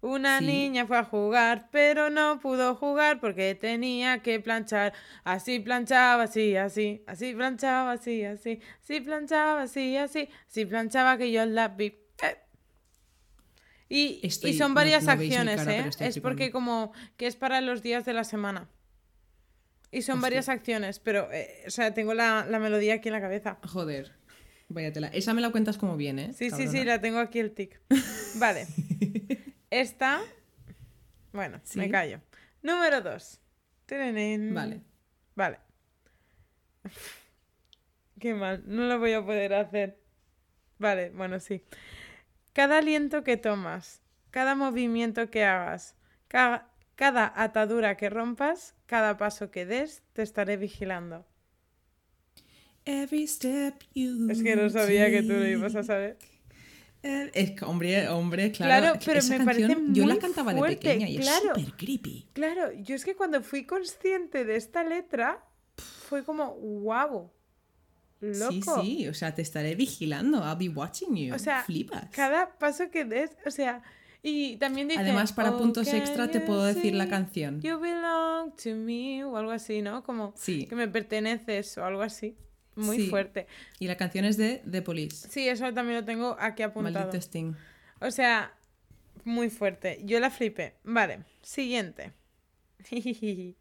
[0.00, 0.46] Una Sí.
[0.46, 4.92] niña fue a jugar, pero no pudo jugar porque tenía que planchar.
[5.24, 7.02] Así planchaba, así, así.
[7.06, 8.60] Así planchaba, así, así.
[8.82, 10.28] Así planchaba, así, así.
[10.46, 11.86] Así planchaba que yo la vi.
[12.22, 12.36] Eh.
[13.88, 15.90] Y, y son varias no acciones, cara, ¿eh?
[16.00, 18.68] Es porque como que es para los días de la semana.
[19.90, 20.22] Y son Hostia.
[20.22, 23.58] varias acciones, pero, eh, o sea, tengo la, la melodía aquí en la cabeza.
[23.66, 24.12] Joder.
[24.68, 25.08] Váyatela.
[25.08, 26.32] Esa me la cuentas como viene, ¿eh?
[26.32, 27.80] Sí, sí, sí, la tengo aquí el tic.
[28.36, 28.66] Vale.
[29.70, 30.20] Esta.
[31.32, 32.20] Bueno, me callo.
[32.62, 33.40] Número dos.
[33.86, 34.54] Terenín.
[34.54, 34.80] Vale.
[35.34, 35.58] Vale.
[38.20, 39.98] Qué mal, no lo voy a poder hacer.
[40.78, 41.62] Vale, bueno, sí.
[42.52, 44.00] Cada aliento que tomas,
[44.30, 45.96] cada movimiento que hagas,
[46.28, 51.26] ca- cada atadura que rompas, cada paso que des, te estaré vigilando.
[52.86, 56.18] Every step you Es que no sabía que tú lo ibas a saber.
[57.02, 58.80] Eh, Es que, hombre, hombre, claro.
[58.82, 61.52] Claro, que pero esa me parece canción Yo la muy cantaba de pequeña y claro.
[61.54, 62.28] es súper creepy.
[62.32, 65.44] Claro, yo es que cuando fui consciente de esta letra,
[65.76, 67.30] fue como, wow,
[68.20, 68.52] loco.
[68.52, 68.62] Sí,
[68.98, 70.38] sí, o sea, te estaré vigilando.
[70.38, 71.34] I'll be watching you.
[71.34, 72.08] O sea, Flipas.
[72.10, 73.82] cada paso que des, o sea,
[74.22, 75.00] y también dice...
[75.00, 77.60] Además, para "Oh, puntos extra te puedo decir la see canción.
[77.60, 80.02] You belong to me, o algo así, ¿no?
[80.02, 80.66] Como Sí.
[80.66, 82.34] que me perteneces o algo así.
[82.76, 83.08] Muy Sí.
[83.10, 83.46] fuerte.
[83.78, 85.28] Y la canción es de The Police.
[85.28, 86.94] Sí, eso también lo tengo aquí apuntado.
[87.06, 87.54] Maldito Sting.
[88.00, 88.52] O sea,
[89.24, 90.00] muy fuerte.
[90.04, 90.74] Yo la flipé.
[90.84, 92.12] Vale, siguiente.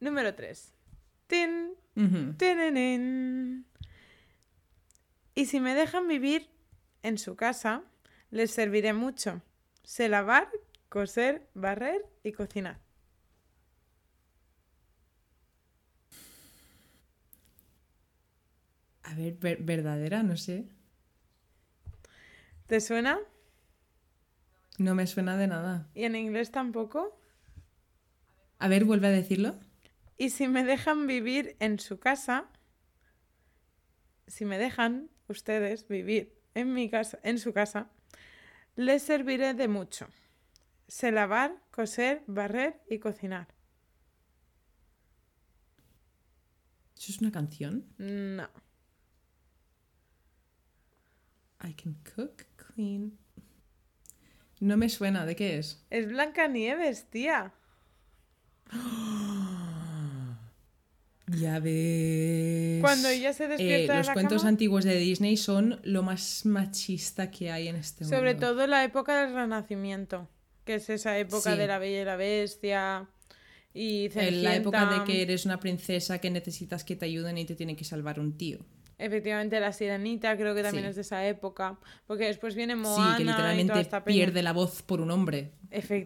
[0.00, 0.72] Número 3.
[1.26, 1.74] Tin.
[5.34, 6.48] Y si me dejan vivir
[7.02, 7.82] en su casa,
[8.30, 9.42] les serviré mucho.
[9.82, 10.48] Sé lavar,
[10.88, 12.78] coser, barrer y cocinar.
[19.14, 20.56] A ver, ver- verdadera, no sé.
[22.66, 23.20] ¿Te suena?
[24.78, 25.88] No me suena de nada.
[25.94, 27.18] ¿Y en inglés tampoco?
[28.58, 29.54] A ver, vuelve a decirlo.
[30.18, 32.48] Y si me dejan vivir en su casa,
[34.26, 37.90] si me dejan ustedes vivir en mi casa, en su casa,
[38.76, 40.08] les serviré de mucho.
[40.88, 43.48] Sé lavar, coser, barrer y cocinar.
[46.96, 47.84] ¿Eso es una canción?
[47.98, 48.48] No.
[51.66, 53.16] I can cook, clean.
[54.60, 55.84] No me suena, ¿de qué es?
[55.90, 57.52] Es Blancanieves, tía.
[61.26, 62.82] Ya ves.
[62.82, 64.48] Cuando ella se despierta Eh, de los la cuentos cama.
[64.50, 68.14] antiguos de Disney son lo más machista que hay en este mundo.
[68.16, 70.28] Sobre todo la época del Renacimiento,
[70.66, 71.58] que es esa época Sí.
[71.58, 73.08] de la Bella y la Bestia
[73.72, 77.46] y En la época de que eres una princesa que necesitas que te ayuden y
[77.46, 78.58] te tiene que salvar un tío.
[78.96, 80.90] Efectivamente, la Sirenita creo que también Sí.
[80.90, 84.52] es de esa época, porque después viene Moana sí, que y toda literalmente pierde la
[84.52, 85.52] voz por un hombre.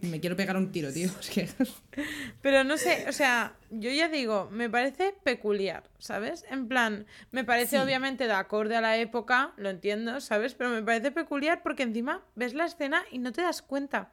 [0.02, 1.10] Me quiero pegar un tiro, tío.
[1.20, 1.48] Es que...
[2.42, 6.46] Pero no sé, o sea, yo ya digo, me parece peculiar, ¿sabes?
[6.50, 7.82] En plan, me parece Sí.
[7.82, 10.54] obviamente de acorde a la época, lo entiendo, ¿sabes?
[10.54, 14.12] Pero me parece peculiar porque encima ves la escena y no te das cuenta.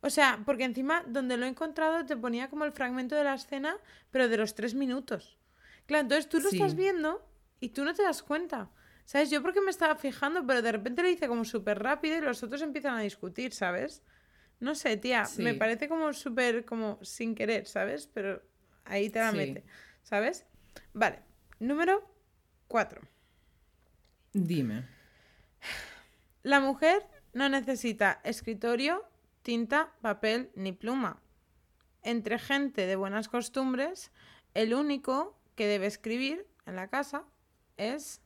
[0.00, 3.34] O sea, porque encima donde lo he encontrado te ponía como el fragmento de la
[3.34, 3.76] escena,
[4.10, 5.38] pero de los tres minutos.
[5.86, 6.56] Claro, entonces tú lo Sí.
[6.56, 7.26] estás viendo
[7.60, 8.70] y tú no te das cuenta.
[9.04, 9.30] ¿Sabes?
[9.30, 12.42] Yo porque me estaba fijando, pero de repente lo hice como súper rápido y los
[12.42, 14.02] otros empiezan a discutir, ¿sabes?
[14.60, 18.06] No sé, tía, me parece como súper, como sin querer, ¿sabes?
[18.06, 18.42] Pero
[18.84, 19.36] ahí te la Sí.
[19.38, 19.64] mete,
[20.02, 20.44] ¿sabes?
[20.92, 21.22] Vale,
[21.58, 22.06] número
[22.66, 23.00] 4.
[24.34, 24.84] Dime.
[26.42, 29.08] La mujer no necesita escritorio,
[29.42, 31.22] tinta, papel ni pluma.
[32.02, 34.12] Entre gente de buenas costumbres,
[34.54, 37.24] el único que debe escribir en la casa
[37.78, 38.20] es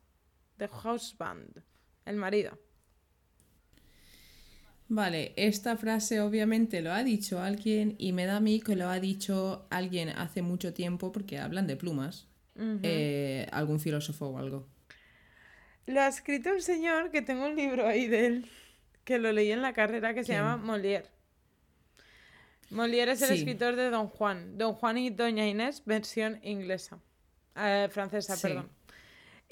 [0.59, 1.63] the husband,
[2.05, 2.59] el marido.
[4.89, 8.89] Vale, esta frase obviamente lo ha dicho alguien y me da a mí que lo
[8.91, 12.27] ha dicho alguien hace mucho tiempo porque hablan de plumas.
[12.55, 14.69] Eh, algún filósofo o algo.
[15.87, 18.51] Lo ha escrito un señor que tengo un libro ahí de él,
[19.05, 21.07] que lo leí en la carrera, que se llama Molière.
[22.71, 23.35] Molière es el Sí.
[23.35, 24.59] escritor de Don Juan.
[24.59, 26.99] Don Juan y Doña Inés, versión inglesa.
[27.57, 28.43] Eh, francesa, Sí.
[28.43, 28.69] perdón.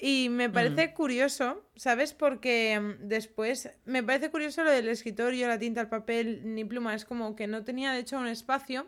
[0.03, 2.15] Y me parece curioso, ¿sabes?
[2.15, 6.95] Porque mm, después me parece curioso lo del escritorio, la tinta, el papel, ni pluma.
[6.95, 8.87] Es como que no tenía de hecho un espacio.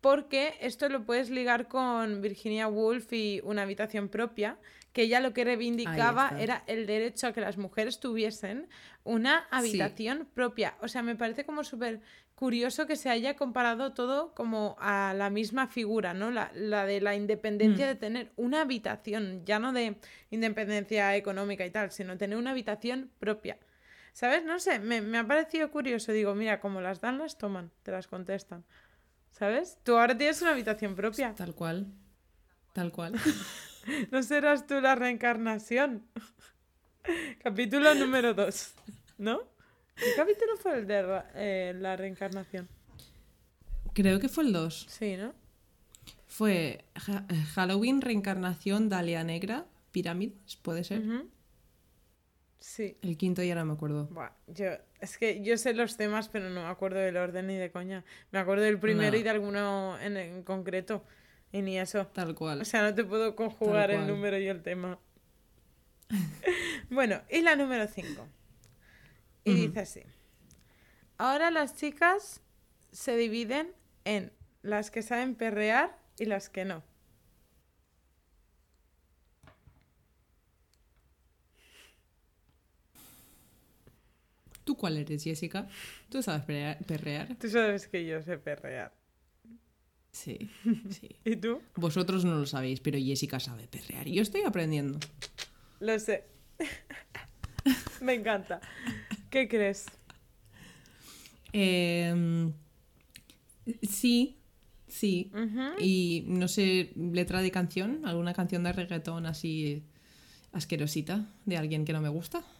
[0.00, 4.58] Porque esto lo puedes ligar con Virginia Woolf y una habitación propia,
[4.92, 8.68] que ella lo que reivindicaba era el derecho a que las mujeres tuviesen
[9.04, 10.74] una habitación propia.
[10.80, 12.00] O sea, me parece como súper
[12.34, 16.30] curioso que se haya comparado todo como a la misma figura, ¿no?
[16.30, 19.96] La, la de la independencia de tener una habitación, ya no de
[20.30, 23.58] independencia económica y tal, sino tener una habitación propia.
[24.12, 24.44] ¿Sabes?
[24.44, 26.12] No sé, me, me ha parecido curioso.
[26.12, 28.64] Digo, mira, como las dan, las toman, te las contestan.
[29.30, 29.78] ¿Sabes?
[29.82, 31.34] Tú ahora tienes una habitación propia.
[31.34, 31.86] Tal cual.
[32.74, 33.14] Tal cual.
[34.10, 36.04] No serás tú la reencarnación.
[37.42, 38.74] Capítulo número 2.
[39.18, 39.40] ¿No?
[39.96, 42.68] ¿Qué capítulo fue el de eh, la reencarnación?
[43.92, 44.86] Creo que fue el 2.
[44.88, 45.34] Sí, ¿no?
[46.26, 51.02] Fue Ja- Halloween, reencarnación, Dalia Negra, pirámides, puede ser.
[52.58, 52.96] Sí.
[53.02, 54.06] El quinto ya no me acuerdo.
[54.06, 54.66] Buah, yo,
[55.00, 58.04] es que yo sé los temas, pero no me acuerdo del orden ni de coña.
[58.30, 59.16] Me acuerdo del primero No.
[59.18, 61.04] y de alguno en, en concreto.
[61.52, 62.06] Y ni eso.
[62.08, 62.62] Tal cual.
[62.62, 64.98] O sea, no te puedo conjugar el número y el tema.
[66.90, 68.26] bueno, y la número 5.
[69.44, 70.02] Y dice así.
[71.18, 72.40] Ahora las chicas
[72.90, 73.72] se dividen
[74.04, 74.32] en
[74.62, 76.82] las que saben perrear y las que no.
[84.64, 85.68] ¿Tú cuál eres, Jessica?
[86.08, 86.44] ¿Tú sabes
[86.86, 87.34] perrear?
[87.36, 89.01] Tú sabes que yo sé perrear.
[90.12, 90.50] Sí,
[90.90, 91.16] sí.
[91.24, 91.60] ¿Y tú?
[91.76, 94.06] Vosotros no lo sabéis, pero Jessica sabe perrear.
[94.06, 94.98] Y yo estoy aprendiendo.
[95.80, 96.24] Lo sé.
[98.00, 98.60] Me encanta.
[99.30, 99.86] ¿Qué crees?
[101.52, 102.52] Em,
[103.82, 104.38] sí,
[104.86, 105.30] sí.
[105.78, 109.84] Y no sé, letra de canción, alguna canción de reggaetón así
[110.52, 112.42] asquerosita de alguien que no me gusta.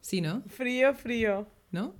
[0.00, 0.42] Sí, ¿no?
[0.48, 1.48] Frío, frío.
[1.70, 1.94] ¿No?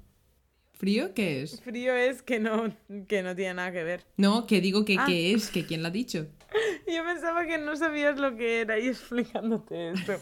[0.85, 1.15] ¿Frío?
[1.15, 1.63] ¿Qué es?
[1.63, 2.71] Frío es que no,
[3.09, 4.05] que no tiene nada que ver.
[4.19, 5.05] No, que digo que Ah.
[5.07, 6.27] qué es, que quién lo ha dicho.
[6.87, 10.13] Yo pensaba que no sabías lo que era y explicándote esto.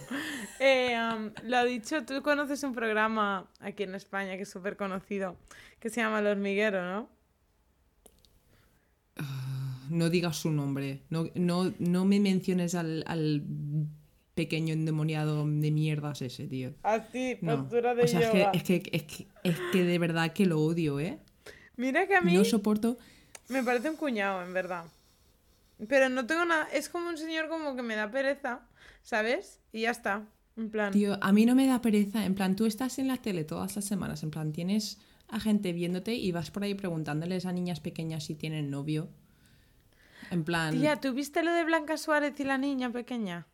[0.61, 4.77] Eh, am, lo ha dicho, tú conoces un programa aquí en España que es súper
[4.77, 5.37] conocido,
[5.81, 7.09] que se llama El Hormiguero, ¿no?
[9.91, 11.03] No digas su nombre.
[11.11, 13.43] No, no, no me menciones al, al
[14.35, 16.73] pequeño endemoniado de mierdas ese, tío.
[16.83, 17.59] Así, No.
[17.59, 18.51] postura de o sea, es que, yoga.
[18.55, 21.19] es, que, es, que, es que de verdad que lo odio, ¿eh?
[21.77, 22.97] Mira que a mí No soporto.
[23.49, 24.85] me parece un cuñado, en verdad.
[25.89, 28.61] Pero no tengo nada, es como un señor como que me da pereza,
[29.03, 29.61] ¿sabes?
[29.73, 30.23] Y ya está,
[30.57, 30.93] en plan.
[30.93, 32.25] Tío, a mí no me da pereza.
[32.25, 34.23] En plan, tú estás en la tele todas las semanas.
[34.23, 38.35] En plan, tienes a gente viéndote y vas por ahí preguntándoles a niñas pequeñas si
[38.35, 39.09] tienen novio.
[40.31, 43.47] En plan, Tía, ¿tú viste lo de Blanca Suárez y la niña pequeña?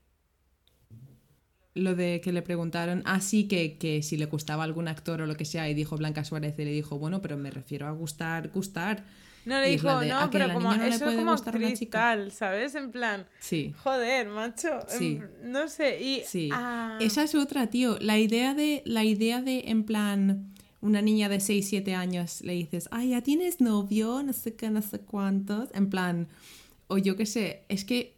[1.79, 5.37] Lo de que le preguntaron, así que, que si le gustaba algún actor o lo
[5.37, 8.51] que sea, y dijo Blanca Suárez y le dijo, bueno, pero me refiero a gustar,
[8.51, 9.05] gustar.
[9.45, 11.55] No le es dijo, de, no, ¿a que pero como no eso puede como gustar
[11.55, 11.99] a una actriz chica?
[11.99, 12.75] tal, ¿sabes?
[12.75, 13.73] En plan, Sí.
[13.83, 14.81] joder, macho.
[14.93, 15.21] en- Sí.
[15.45, 16.23] no sé, y...
[16.27, 16.51] Sí.
[16.53, 17.97] ah, Esa es otra, tío.
[18.01, 20.53] La idea de, la idea de, en plan,
[20.83, 24.69] una niña de 6, 7 años le dices, ay, ya tienes novio, no sé qué,
[24.69, 25.71] no sé cuántos.
[25.73, 26.29] En plan,
[26.89, 28.18] o yo qué sé, es que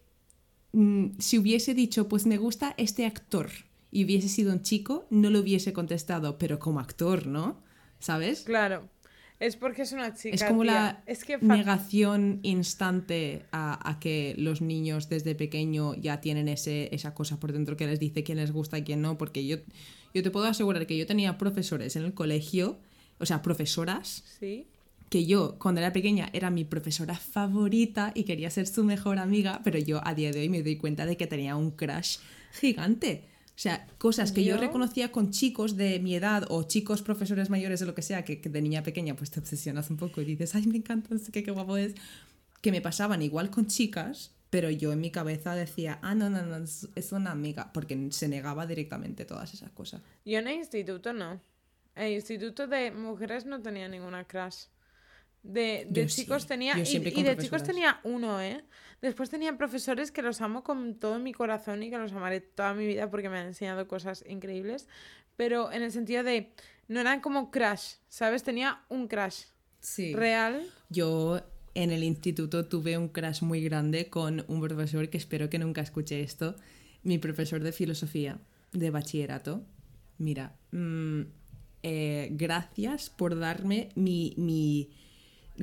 [0.73, 3.49] mm, si hubiese dicho, pues me gusta este actor
[3.91, 7.61] y hubiese sido un chico, no lo hubiese contestado, pero como actor, ¿no?
[7.99, 8.41] ¿Sabes?
[8.41, 8.89] Claro,
[9.39, 10.73] es porque es una chica, Es como tía.
[10.73, 11.37] la Es que...
[11.39, 17.39] fa- negación instante a, a que los niños desde pequeño ya tienen ese, esa cosa
[17.39, 19.57] por dentro que les dice quién les gusta y quién no, porque yo,
[20.13, 22.79] yo te puedo asegurar que yo tenía profesores en el colegio,
[23.19, 24.67] o sea, profesoras, Sí.
[25.11, 29.59] Que yo cuando era pequeña era mi profesora favorita y quería ser su mejor amiga,
[29.61, 32.17] pero yo a día de hoy me doy cuenta de que tenía un crush
[32.53, 33.25] gigante.
[33.49, 37.49] O sea, cosas que yo, Yo- reconocía con chicos de mi edad o chicos profesores
[37.49, 40.21] mayores o lo que sea, que, que de niña pequeña pues te obsesionas un poco
[40.21, 41.93] y dices, ay, me encanta, no sé qué, qué guapo es,
[42.61, 46.41] que me pasaban igual con chicas, pero yo en mi cabeza decía, ah, no, no,
[46.43, 50.01] no, es, es una amiga, porque se negaba directamente todas esas cosas.
[50.23, 51.41] Yo en el instituto no.
[51.95, 54.67] En el instituto de mujeres no tenía ninguna crush.
[55.43, 56.47] De, de chicos sí.
[56.47, 56.77] tenía.
[56.77, 58.63] Y- y, de chicos tenía uno, ¿eh?
[59.01, 62.73] Después tenía profesores que los amo con todo mi corazón y que los amaré toda
[62.75, 64.87] mi vida porque me han enseñado cosas increíbles.
[65.37, 66.51] Pero en el sentido de.
[66.87, 68.43] No eran como crush, ¿sabes?
[68.43, 69.43] Tenía un crush
[69.79, 70.13] Sí.
[70.13, 70.67] real.
[70.89, 71.41] Yo
[71.73, 75.79] en el instituto tuve un crash muy grande con un profesor que espero que nunca
[75.81, 76.55] escuche esto,
[77.03, 78.39] mi profesor de filosofía
[78.73, 79.63] de bachillerato.
[80.17, 81.21] Mira, mm,
[81.83, 84.89] eh, gracias por darme mi, mi,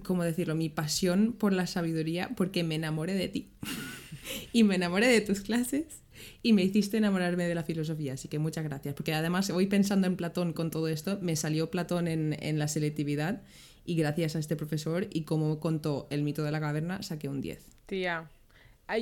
[0.02, 0.54] ¿cómo decirlo?
[0.54, 3.50] Mi pasión por la sabiduría porque me enamoré de ti.
[4.52, 6.02] y me enamoré de tus clases
[6.42, 8.94] y me hiciste enamorarme de la filosofía, así que muchas gracias.
[8.94, 12.68] Porque además, hoy pensando en Platón con todo esto, me salió Platón en, en la
[12.68, 13.42] selectividad
[13.84, 17.40] y gracias a este profesor y como contó el mito de la caverna, saqué un
[17.40, 17.66] 10.
[17.86, 18.28] Tía,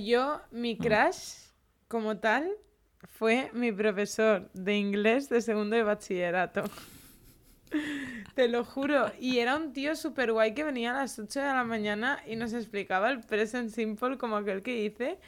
[0.04, 1.50] yo, mi crush,
[1.88, 2.48] como tal,
[3.18, 6.64] fue mi profesor de inglés de segundo de bachillerato.
[8.34, 9.12] Te lo juro.
[9.20, 12.36] Y era un tío súper guay que venía a las 8 de la mañana y
[12.36, 15.18] nos explicaba el present simple como aquel que hice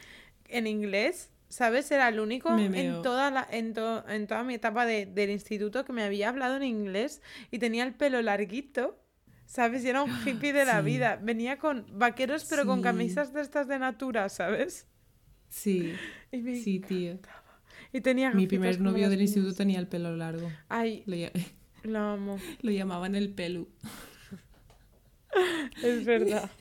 [0.47, 1.31] en inglés.
[1.47, 1.89] ¿Sabes?
[1.89, 5.83] Era el único en toda, la, en, to- en toda mi etapa de- del instituto
[5.83, 9.03] que me había hablado en inglés y tenía el pelo larguito.
[9.47, 9.83] ¿Sabes?
[9.83, 10.85] Y era un hippie de la Sí.
[10.85, 11.19] vida.
[11.19, 14.87] Venía con vaqueros, pero con camisas de estas de natura, ¿sabes?
[15.49, 15.95] Sí,
[16.31, 17.17] Y, me sí, tío.
[17.91, 20.51] y tenía Mi primer novio del instituto tenía el pelo largo.
[20.67, 21.03] Ay,
[21.83, 22.39] lo amo.
[22.61, 23.67] lo llamaban el pelu.
[25.83, 26.49] Es verdad.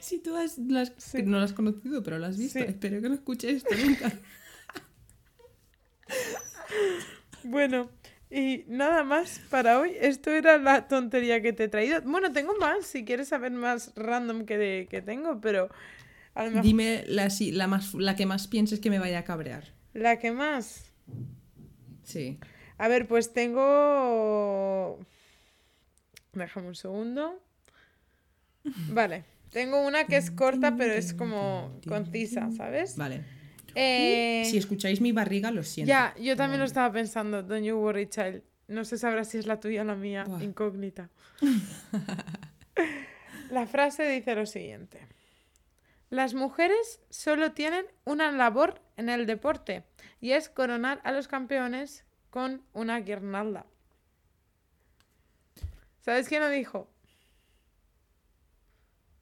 [0.00, 0.58] Si tú has,
[0.96, 1.22] Sí.
[1.22, 2.58] no lo has conocido, pero lo has visto.
[2.58, 2.64] Sí.
[2.66, 4.10] Espero que no escuche esto nunca.
[7.44, 7.90] Bueno,
[8.30, 9.92] y nada más para hoy.
[10.00, 12.00] Esto era la tontería que te he traído.
[12.02, 15.68] Bueno, tengo más, si quieres saber más random que, de- que tengo, pero
[16.34, 19.20] a lo mejor Dime la, si- la, más, la que más pienses que me vaya
[19.20, 19.64] a cabrear.
[19.94, 20.90] la que más.
[22.02, 22.38] Sí.
[22.78, 24.98] A ver, pues tengo...
[26.32, 27.40] Déjame un segundo.
[28.90, 32.96] Vale, tengo una que es corta, pero es como concisa, ¿sabes?
[32.96, 33.24] Vale.
[33.74, 35.88] Eh, Si escucháis mi barriga, lo siento.
[35.88, 37.42] Ya, yo también lo estaba pensando.
[37.42, 38.42] Don't you worry, child.
[38.68, 40.24] No se sabrá si es la tuya o la mía.
[40.24, 40.42] Buah.
[40.42, 41.10] Incógnita.
[43.50, 45.06] la frase dice lo siguiente.
[46.08, 49.84] Las mujeres solo tienen una labor en el deporte
[50.20, 52.04] y es coronar a los campeones
[52.36, 53.64] con una guirnalda.
[56.02, 56.86] ¿Sabes quién lo dijo?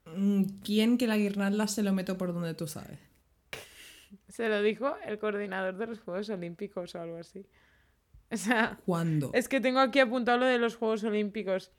[0.03, 2.99] Mm, ¿Quién que la guirnalda se lo meto por donde tú sabes?
[4.27, 7.45] Se lo dijo el coordinador de los Juegos Olímpicos o algo así.
[8.31, 9.31] O sea, ¿Cuándo?
[9.33, 11.71] es que tengo aquí apuntado lo de los Juegos Olímpicos.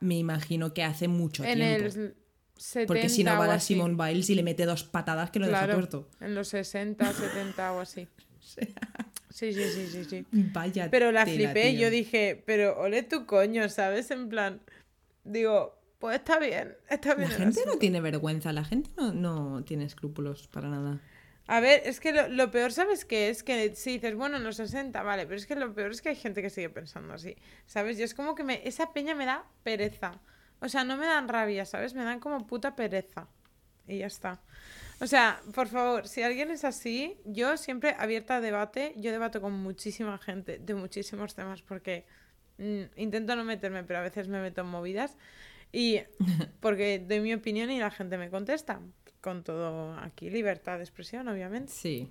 [0.00, 1.84] Me imagino que hace mucho En tiempo.
[1.96, 2.16] el
[2.56, 3.60] 70 Porque si no o va la.
[3.60, 6.10] Simone Biles y le mete dos patadas que lo deja Claro, tuerto.
[6.20, 8.08] en los 60, 70 o así.
[9.32, 10.26] Sí, sí, sí, sí, sí.
[10.30, 10.88] Vaya.
[10.90, 11.80] Pero la tela, flipé, tío.
[11.80, 14.10] yo dije, pero ole tu coño, ¿sabes?
[14.10, 14.60] En plan,
[15.24, 17.30] digo, pues está bien, está La bien.
[17.32, 21.00] el gente no tiene vergüenza, la gente no, no tiene escrúpulos para nada.
[21.48, 23.28] A ver, es que lo, lo peor, ¿sabes qué?
[23.28, 26.00] Es que si dices, bueno, en los 60, vale, pero es que lo peor es
[26.00, 27.98] que hay gente que sigue pensando así, ¿sabes?
[27.98, 30.20] Y es como que me, esa peña me da pereza.
[30.60, 31.94] O sea, no me dan rabia, ¿sabes?
[31.94, 33.26] Me dan como puta pereza.
[33.88, 34.40] Y ya está.
[35.02, 39.40] O sea, por favor, si alguien es así, yo siempre abierta a debate, yo debato
[39.40, 42.04] con muchísima gente de muchísimos temas porque
[42.58, 45.16] mm, intento no meterme, pero a veces me meto en movidas.
[45.72, 46.02] Y
[46.60, 48.78] porque doy mi opinión y la gente me contesta.
[49.20, 51.72] Con todo aquí, libertad de expresión, obviamente.
[51.72, 52.08] Sí.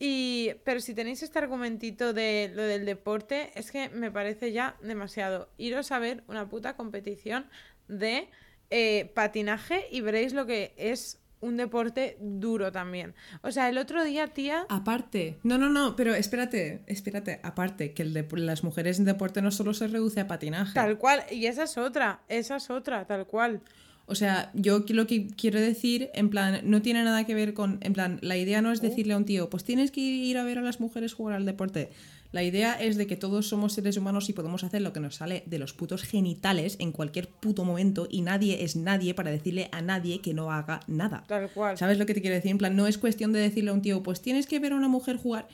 [0.00, 4.76] Y, pero si tenéis este argumentito de lo del deporte, es que me parece ya
[4.82, 5.50] demasiado.
[5.56, 7.46] Iros a ver una puta competición
[7.86, 8.28] de
[8.70, 13.14] eh, patinaje y veréis lo que es un deporte duro también.
[13.42, 18.02] O sea, el otro día, tía, Aparte, no, no, no, pero espérate, espérate, aparte, que
[18.02, 20.74] el de, las mujeres en deporte no solo se reduce a patinaje.
[20.74, 23.62] tal cual, y esa es otra, esa es otra, tal cual.
[24.10, 27.78] O sea, yo lo que quiero decir, en plan, no tiene nada que ver con,
[27.82, 30.44] en plan, la idea no es decirle a un tío, pues tienes que ir a
[30.44, 31.90] ver a las mujeres jugar al deporte.
[32.30, 35.14] La idea es de que todos somos seres humanos y podemos hacer lo que nos
[35.16, 39.68] sale de los putos genitales en cualquier puto momento y nadie es nadie para decirle
[39.72, 41.24] a nadie que no haga nada.
[41.26, 41.78] Tal cual.
[41.78, 42.50] ¿Sabes lo que te quiero decir?
[42.50, 44.76] En plan, no es cuestión de decirle a un tío, pues tienes que ver a
[44.76, 45.48] una mujer jugar.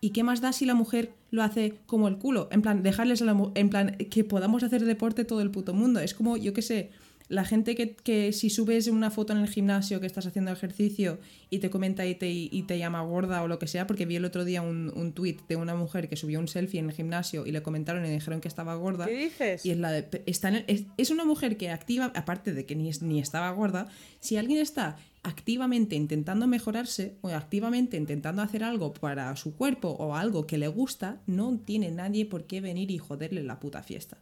[0.00, 2.48] ¿Y qué más da si la mujer lo hace como el culo?
[2.52, 5.74] En plan, dejarles a la mu- En plan, que podamos hacer deporte todo el puto
[5.74, 5.98] mundo.
[6.00, 6.90] Es como, yo qué sé,
[7.32, 11.18] la gente que, que si subes una foto en el gimnasio que estás haciendo ejercicio
[11.48, 14.16] y te comenta y te, y te llama gorda o lo que sea, porque vi
[14.16, 16.92] el otro día un, un tuit de una mujer que subió un selfie en el
[16.92, 19.06] gimnasio y le comentaron y le dijeron que estaba gorda.
[19.06, 19.64] ¿Qué dices?
[19.64, 22.66] Y es, la de- está en el- es, es una mujer que activa, aparte de
[22.66, 23.88] que ni, es- ni estaba gorda,
[24.20, 30.16] si alguien está activamente intentando mejorarse o activamente intentando hacer algo para su cuerpo o
[30.16, 34.18] algo que le gusta, no tiene nadie por qué venir y joderle la puta fiesta.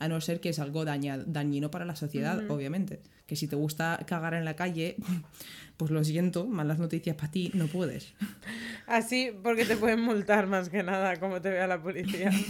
[0.00, 3.00] A no ser que es algo daña- dañino para la sociedad, obviamente.
[3.26, 4.96] Que si te gusta cagar en la calle,
[5.76, 8.14] pues lo siento, malas noticias para ti, no puedes.
[8.86, 12.30] Así, porque te pueden multar más que nada, como te vea la policía.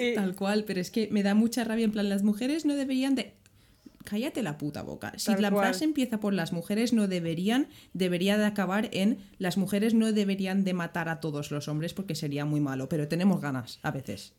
[0.00, 1.84] Y- Tal cual, pero es que me da mucha rabia.
[1.84, 3.34] En plan, las mujeres no deberían de.
[4.04, 5.12] cállate la puta boca.
[5.16, 5.64] Si Tal la cual.
[5.66, 10.64] frase empieza por las mujeres no deberían, debería de acabar en las mujeres no deberían
[10.64, 14.34] de matar a todos los hombres porque sería muy malo, pero tenemos ganas a veces.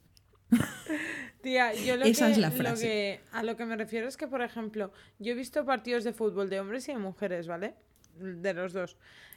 [1.43, 2.83] Tía, yo lo Esa que, es la lo frase.
[2.87, 6.13] que- a lo que me refiero es que, por ejemplo, yo he visto partidos de
[6.13, 7.75] fútbol de hombres y de mujeres, ¿vale?
[8.17, 8.95] De los dos.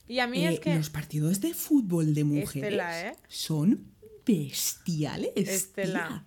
[0.08, 0.74] Y a mí Eh, es que...
[0.76, 3.16] Los partidos de fútbol de mujeres Estela, ¿eh?
[3.28, 3.92] son
[4.24, 5.32] bestiales.
[5.36, 6.08] Estela.
[6.08, 6.24] tía.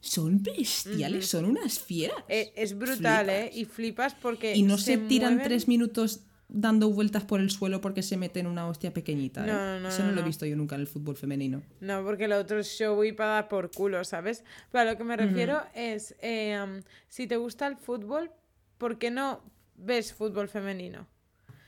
[0.00, 2.16] Son bestiales, son unas fieras.
[2.28, 3.28] eh, es brutal, Flipas.
[3.28, 3.50] ¿eh?
[3.52, 4.54] Y flipas porque...
[4.54, 8.46] Y no se, tiran mueven- tres minutos dando vueltas por el suelo porque se meten
[8.46, 9.44] una hostia pequeñita.
[9.44, 9.46] ¿eh?
[9.46, 11.62] No, no, no, Eso no, no, lo he visto yo nunca en el fútbol femenino.
[11.80, 14.44] No, porque lo otro es show y para dar por culo, ¿sabes?
[14.72, 18.30] Pero a lo que me refiero es, eh, um, si te gusta el fútbol,
[18.78, 19.42] ¿por qué no
[19.76, 21.06] ves fútbol femenino?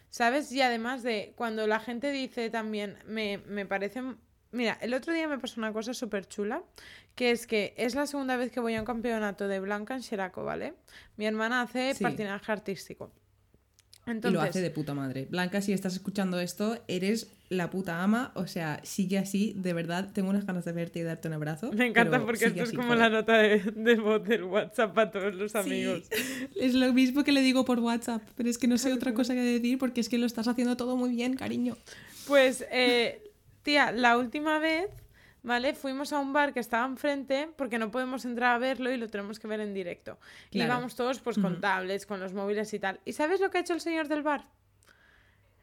[0.09, 0.51] ¿Sabes?
[0.51, 4.03] Y además de cuando la gente dice también, me, me parece...
[4.53, 6.65] Mira, el otro día me pasó una cosa súper chula,
[7.15, 10.03] que es que es la segunda vez que voy a un campeonato de Blanca en
[10.03, 10.75] Xeraco, ¿vale?
[11.17, 12.03] Mi hermana hace Sí.
[12.03, 13.13] patinaje artístico.
[14.13, 15.27] Y lo hace de puta madre.
[15.31, 18.33] Blanca, si estás escuchando esto, eres la puta ama.
[18.35, 20.11] O sea, sigue así, de verdad.
[20.13, 21.73] Tengo unas ganas de verte y darte un abrazo.
[21.73, 25.35] me encanta porque esto es como la nota de, de voz del WhatsApp para todos
[25.35, 26.05] los Sí, amigos.
[26.57, 29.35] Es lo mismo que le digo por WhatsApp, pero es que no sé otra cosa
[29.35, 31.77] que decir porque es que lo estás haciendo todo muy bien, cariño.
[32.27, 33.23] Pues, eh,
[33.63, 34.87] tía, la última vez,
[35.43, 35.75] ¿vale?
[35.75, 39.09] Fuimos a un bar que estaba enfrente porque no podemos entrar a verlo y lo
[39.09, 40.19] tenemos que ver en directo.
[40.51, 40.73] Y Claro.
[40.75, 43.01] íbamos todos pues con tablets, con los móviles y tal.
[43.05, 44.45] ¿Y sabes lo que ha hecho el señor del bar?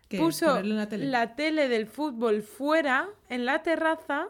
[0.10, 0.18] ¿Qué?
[0.20, 1.06] Puso ¿Ponerlo en la tele?
[1.08, 4.30] la tele del fútbol fuera, en la terraza,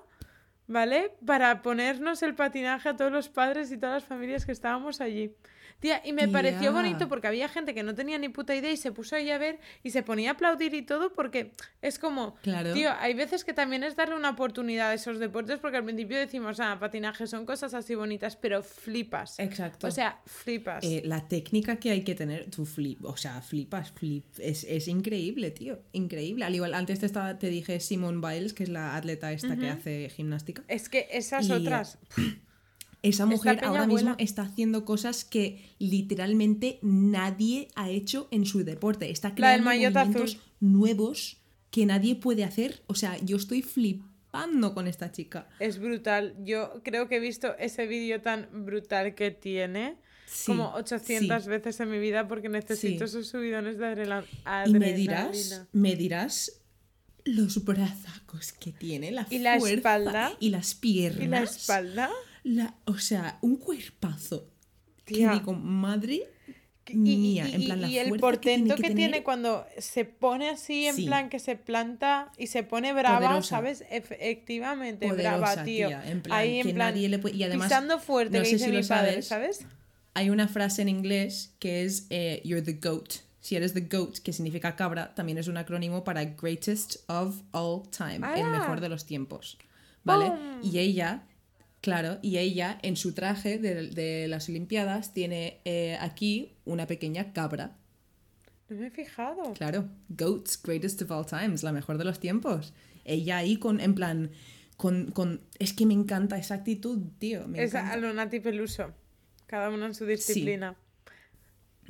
[0.65, 1.13] ¿vale?
[1.25, 5.35] Para ponernos el patinaje a todos los padres y todas las familias que estábamos allí.
[5.79, 8.77] Tía, y me pareció bonito porque había gente que no tenía ni puta idea y
[8.77, 11.51] se puso ahí a ver y se ponía a aplaudir y todo porque
[11.83, 12.73] es como, Claro.
[12.73, 16.17] tío, hay veces que también es darle una oportunidad a esos deportes porque al principio
[16.17, 19.37] decimos, ah, patinaje son cosas así bonitas, pero flipas.
[19.39, 19.87] Exacto.
[19.87, 20.83] O sea, flipas.
[20.83, 24.87] Eh, la técnica que hay que tener, tú flip, o sea, flipas, flip, es, es
[24.87, 26.45] increíble, tío, increíble.
[26.45, 29.69] Al igual, antes te, estaba, te dije Simone Biles, que es la atleta esta que
[29.69, 30.63] hace gimnástica.
[30.67, 31.99] es que esas y- otras...
[33.07, 39.09] Esa mujer ahora mismo está haciendo cosas que literalmente nadie ha hecho en su deporte.
[39.09, 40.41] Está creando movimientos azul.
[40.59, 41.37] nuevos
[41.71, 42.83] que nadie puede hacer.
[42.87, 45.47] O sea, yo estoy flipando con esta chica.
[45.59, 46.35] Es brutal.
[46.43, 51.49] Yo creo que he visto ese vídeo tan brutal que tiene Sí, como 800 sí.
[51.49, 53.17] veces en mi vida porque necesito Sí.
[53.17, 54.95] esos subidones de adrela- Y me adrenalina.
[54.95, 56.61] dirás, me dirás
[57.23, 60.33] los brazacos que tiene, la ¿Y la espalda?
[60.39, 61.23] y las piernas.
[61.23, 62.09] ¿Y la espalda?
[62.47, 64.49] La- o sea, un cuerpazo.
[65.05, 65.31] Tía.
[65.31, 66.21] Que digo, madre
[66.93, 69.23] mía, y- en plan, y- la y el portento que que, tiene, tiene, tener.
[69.23, 71.05] cuando se pone así, en Sí.
[71.05, 73.49] plan que se planta y se pone brava, Poderosa.
[73.49, 73.83] ¿sabes?
[73.89, 75.87] Efectivamente, Poderosa, brava, tío.
[75.89, 78.43] tía, en plan, Ahí en que plan, nadie le puede- y además, pisando fuerte, no
[78.43, 79.65] que sé dice si mi lo padre, sabes, ¿sabes?
[80.13, 83.15] Hay una frase en inglés que es eh, You're the goat.
[83.41, 87.83] Si eres the goat, que significa cabra, también es un acrónimo para Greatest of All
[87.89, 89.57] Time, el mejor de los tiempos.
[90.03, 90.31] ¿Vale?
[90.63, 91.23] Y ella,
[91.81, 97.33] claro, y ella en su traje de, de las Olimpiadas tiene eh, aquí una pequeña
[97.33, 97.75] cabra.
[98.69, 99.53] No me he fijado.
[99.53, 102.73] Claro, Goats, Greatest of All Times, la mejor de los tiempos.
[103.05, 104.31] Ella ahí con, en plan,
[104.75, 105.39] con, con...
[105.59, 107.47] Es que me encanta esa actitud, tío.
[107.47, 107.93] Me Es encanta.
[107.93, 108.93] a lo Nati Peluso.
[109.45, 110.75] Cada uno en su disciplina.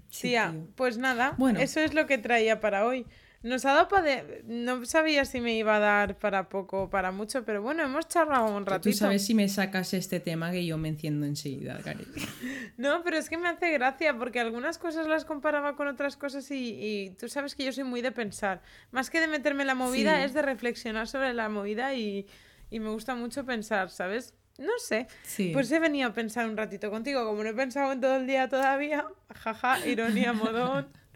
[0.10, 0.68] Sí, Tía, tío.
[0.76, 1.60] pues nada, Bueno.
[1.60, 3.06] eso es lo que traía para hoy.
[3.48, 4.04] Nos ha dado para...
[4.04, 4.44] De...
[4.46, 8.08] No sabía si me iba a dar para poco o para mucho, pero bueno, hemos
[8.08, 8.90] charlado un ratito.
[8.90, 11.80] Tú sabes si me sacas este tema que yo me enciendo enseguida.
[12.78, 16.50] No, pero es que me hace gracia porque algunas cosas las comparaba con otras cosas
[16.52, 18.62] y, y tú sabes que yo soy muy de pensar.
[18.92, 20.24] Más que de meterme en la movida Sí.
[20.26, 22.28] es de reflexionar sobre la movida y,
[22.70, 24.34] y me gusta mucho pensar, ¿sabes?
[24.60, 25.08] No sé.
[25.24, 25.52] Sí.
[25.54, 27.24] Pues he venido a pensar un ratito contigo.
[27.26, 29.06] Como no he pensado en todo el día todavía,
[29.36, 30.88] jaja, ironía, modón.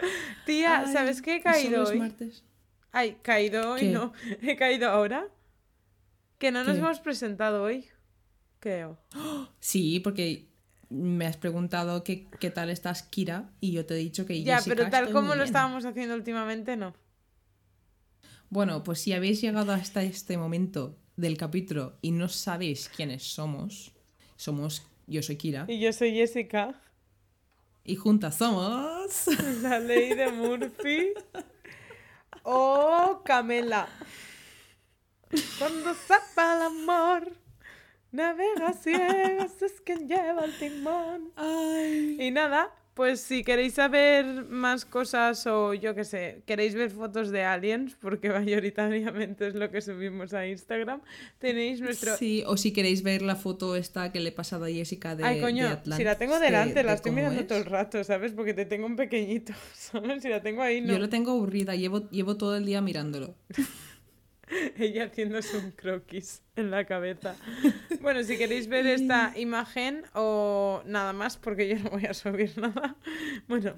[0.46, 1.98] Tía, Ay, ¿sabes qué he ¿y solo caído hoy?
[1.98, 2.44] martes?
[2.92, 3.92] Ay, caído hoy, ¿Qué?
[3.92, 4.12] no.
[4.42, 5.28] He caído ahora.
[6.38, 7.86] Que no nos hemos presentado hoy.
[8.60, 8.98] Creo.
[9.60, 10.48] Sí, porque
[10.90, 14.56] me has preguntado qué, qué tal estás, Kira, y yo te he dicho que Ya,
[14.56, 16.94] Jessica, pero tal como lo estábamos haciendo últimamente, no.
[18.50, 23.92] Bueno, pues si habéis llegado hasta este momento del capítulo y no sabéis quiénes somos,
[24.36, 26.80] somos, yo soy Kira, Y yo soy Jessica,
[27.88, 29.26] y juntas somos...
[29.62, 31.14] la ley de Murphy.
[32.42, 33.88] O Camela.
[35.58, 37.32] Cuando zapa el amor,
[38.12, 41.32] navega ciegas, es quien lleva el timón.
[41.36, 42.18] Ay.
[42.20, 47.30] Y nada, pues si queréis saber más cosas o yo qué sé, queréis ver fotos
[47.30, 51.00] de aliens, porque mayoritariamente es lo que subimos a Instagram,
[51.38, 52.16] tenéis nuestro...
[52.16, 55.22] Sí, o si queréis ver la foto esta que le he pasado a Jessica de
[55.22, 57.46] Ay, coño, de Atlantis, si la tengo de- delante, la de estoy mirando es.
[57.46, 58.32] todo el rato, ¿sabes?
[58.32, 60.20] Porque te tengo un pequeñito, ¿sabes?
[60.20, 60.92] Si la tengo ahí, no.
[60.92, 63.36] Yo la tengo aburrida, llevo, llevo todo el día mirándolo.
[64.78, 67.36] Ella haciéndose un croquis en la cabeza.
[68.00, 72.56] Bueno, si queréis ver esta imagen o nada más, porque yo no voy a subir
[72.58, 72.96] nada,
[73.46, 73.74] bueno,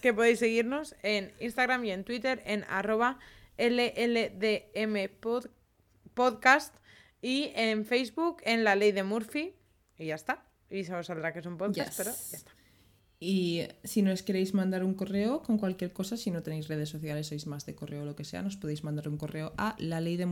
[0.00, 3.18] que podéis seguirnos en Instagram y en Twitter en arroba
[3.56, 5.50] LLDM pod-
[6.14, 6.74] podcast
[7.22, 9.54] y en Facebook en la ley de Murphy.
[9.98, 10.44] Y ya está.
[10.70, 11.96] Y se os saldrá que es un podcast, Yes.
[11.96, 12.52] pero ya está.
[13.26, 17.28] Y si nos queréis mandar un correo con cualquier cosa, si no tenéis redes sociales,
[17.28, 20.02] sois más de correo o lo que sea, nos podéis mandar un correo a la
[20.02, 20.26] ley de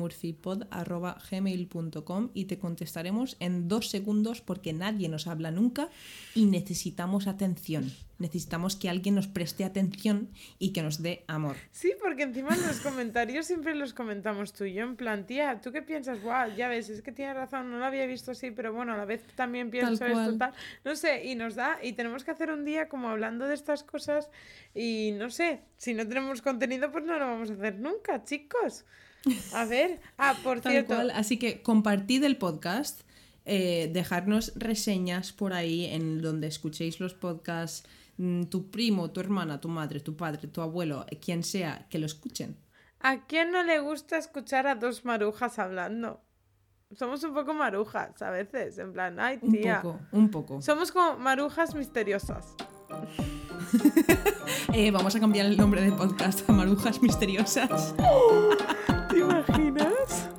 [2.34, 5.88] y te contestaremos en dos segundos porque nadie nos habla nunca
[6.34, 7.90] y necesitamos atención.
[8.22, 11.56] Necesitamos que alguien nos preste atención y que nos dé amor.
[11.72, 15.60] Sí, porque encima en los comentarios siempre los comentamos tú y yo, en plan, tía,
[15.60, 16.22] ¿tú qué piensas?
[16.22, 18.96] Guau, ya ves, es que tienes razón, no lo había visto así, pero bueno, a
[18.96, 20.38] la vez también pienso esto, cual.
[20.38, 20.52] tal.
[20.84, 23.82] No sé, y nos da, y tenemos que hacer un día como hablando de estas
[23.82, 24.30] cosas,
[24.74, 28.84] y no sé, si no tenemos contenido, pues no lo vamos a hacer nunca, chicos.
[29.52, 31.10] A ver, ah, por Tal cierto, cual.
[31.10, 33.02] Así que compartid el podcast,
[33.44, 37.88] eh, dejarnos reseñas por ahí en donde escuchéis los podcasts,
[38.50, 42.56] tu primo, tu hermana, tu madre, tu padre, tu abuelo, quien sea, que lo escuchen.
[43.04, 46.20] ¿a quién no le gusta escuchar a dos marujas hablando?
[46.94, 49.80] Somos un poco marujas a veces, en plan, ay, Un tía.
[49.82, 50.62] poco, un poco.
[50.62, 52.54] Somos como marujas misteriosas.
[54.74, 57.94] Eh, vamos a cambiar el nombre de podcast a Marujas Misteriosas.
[59.10, 60.30] ¿Te imaginas?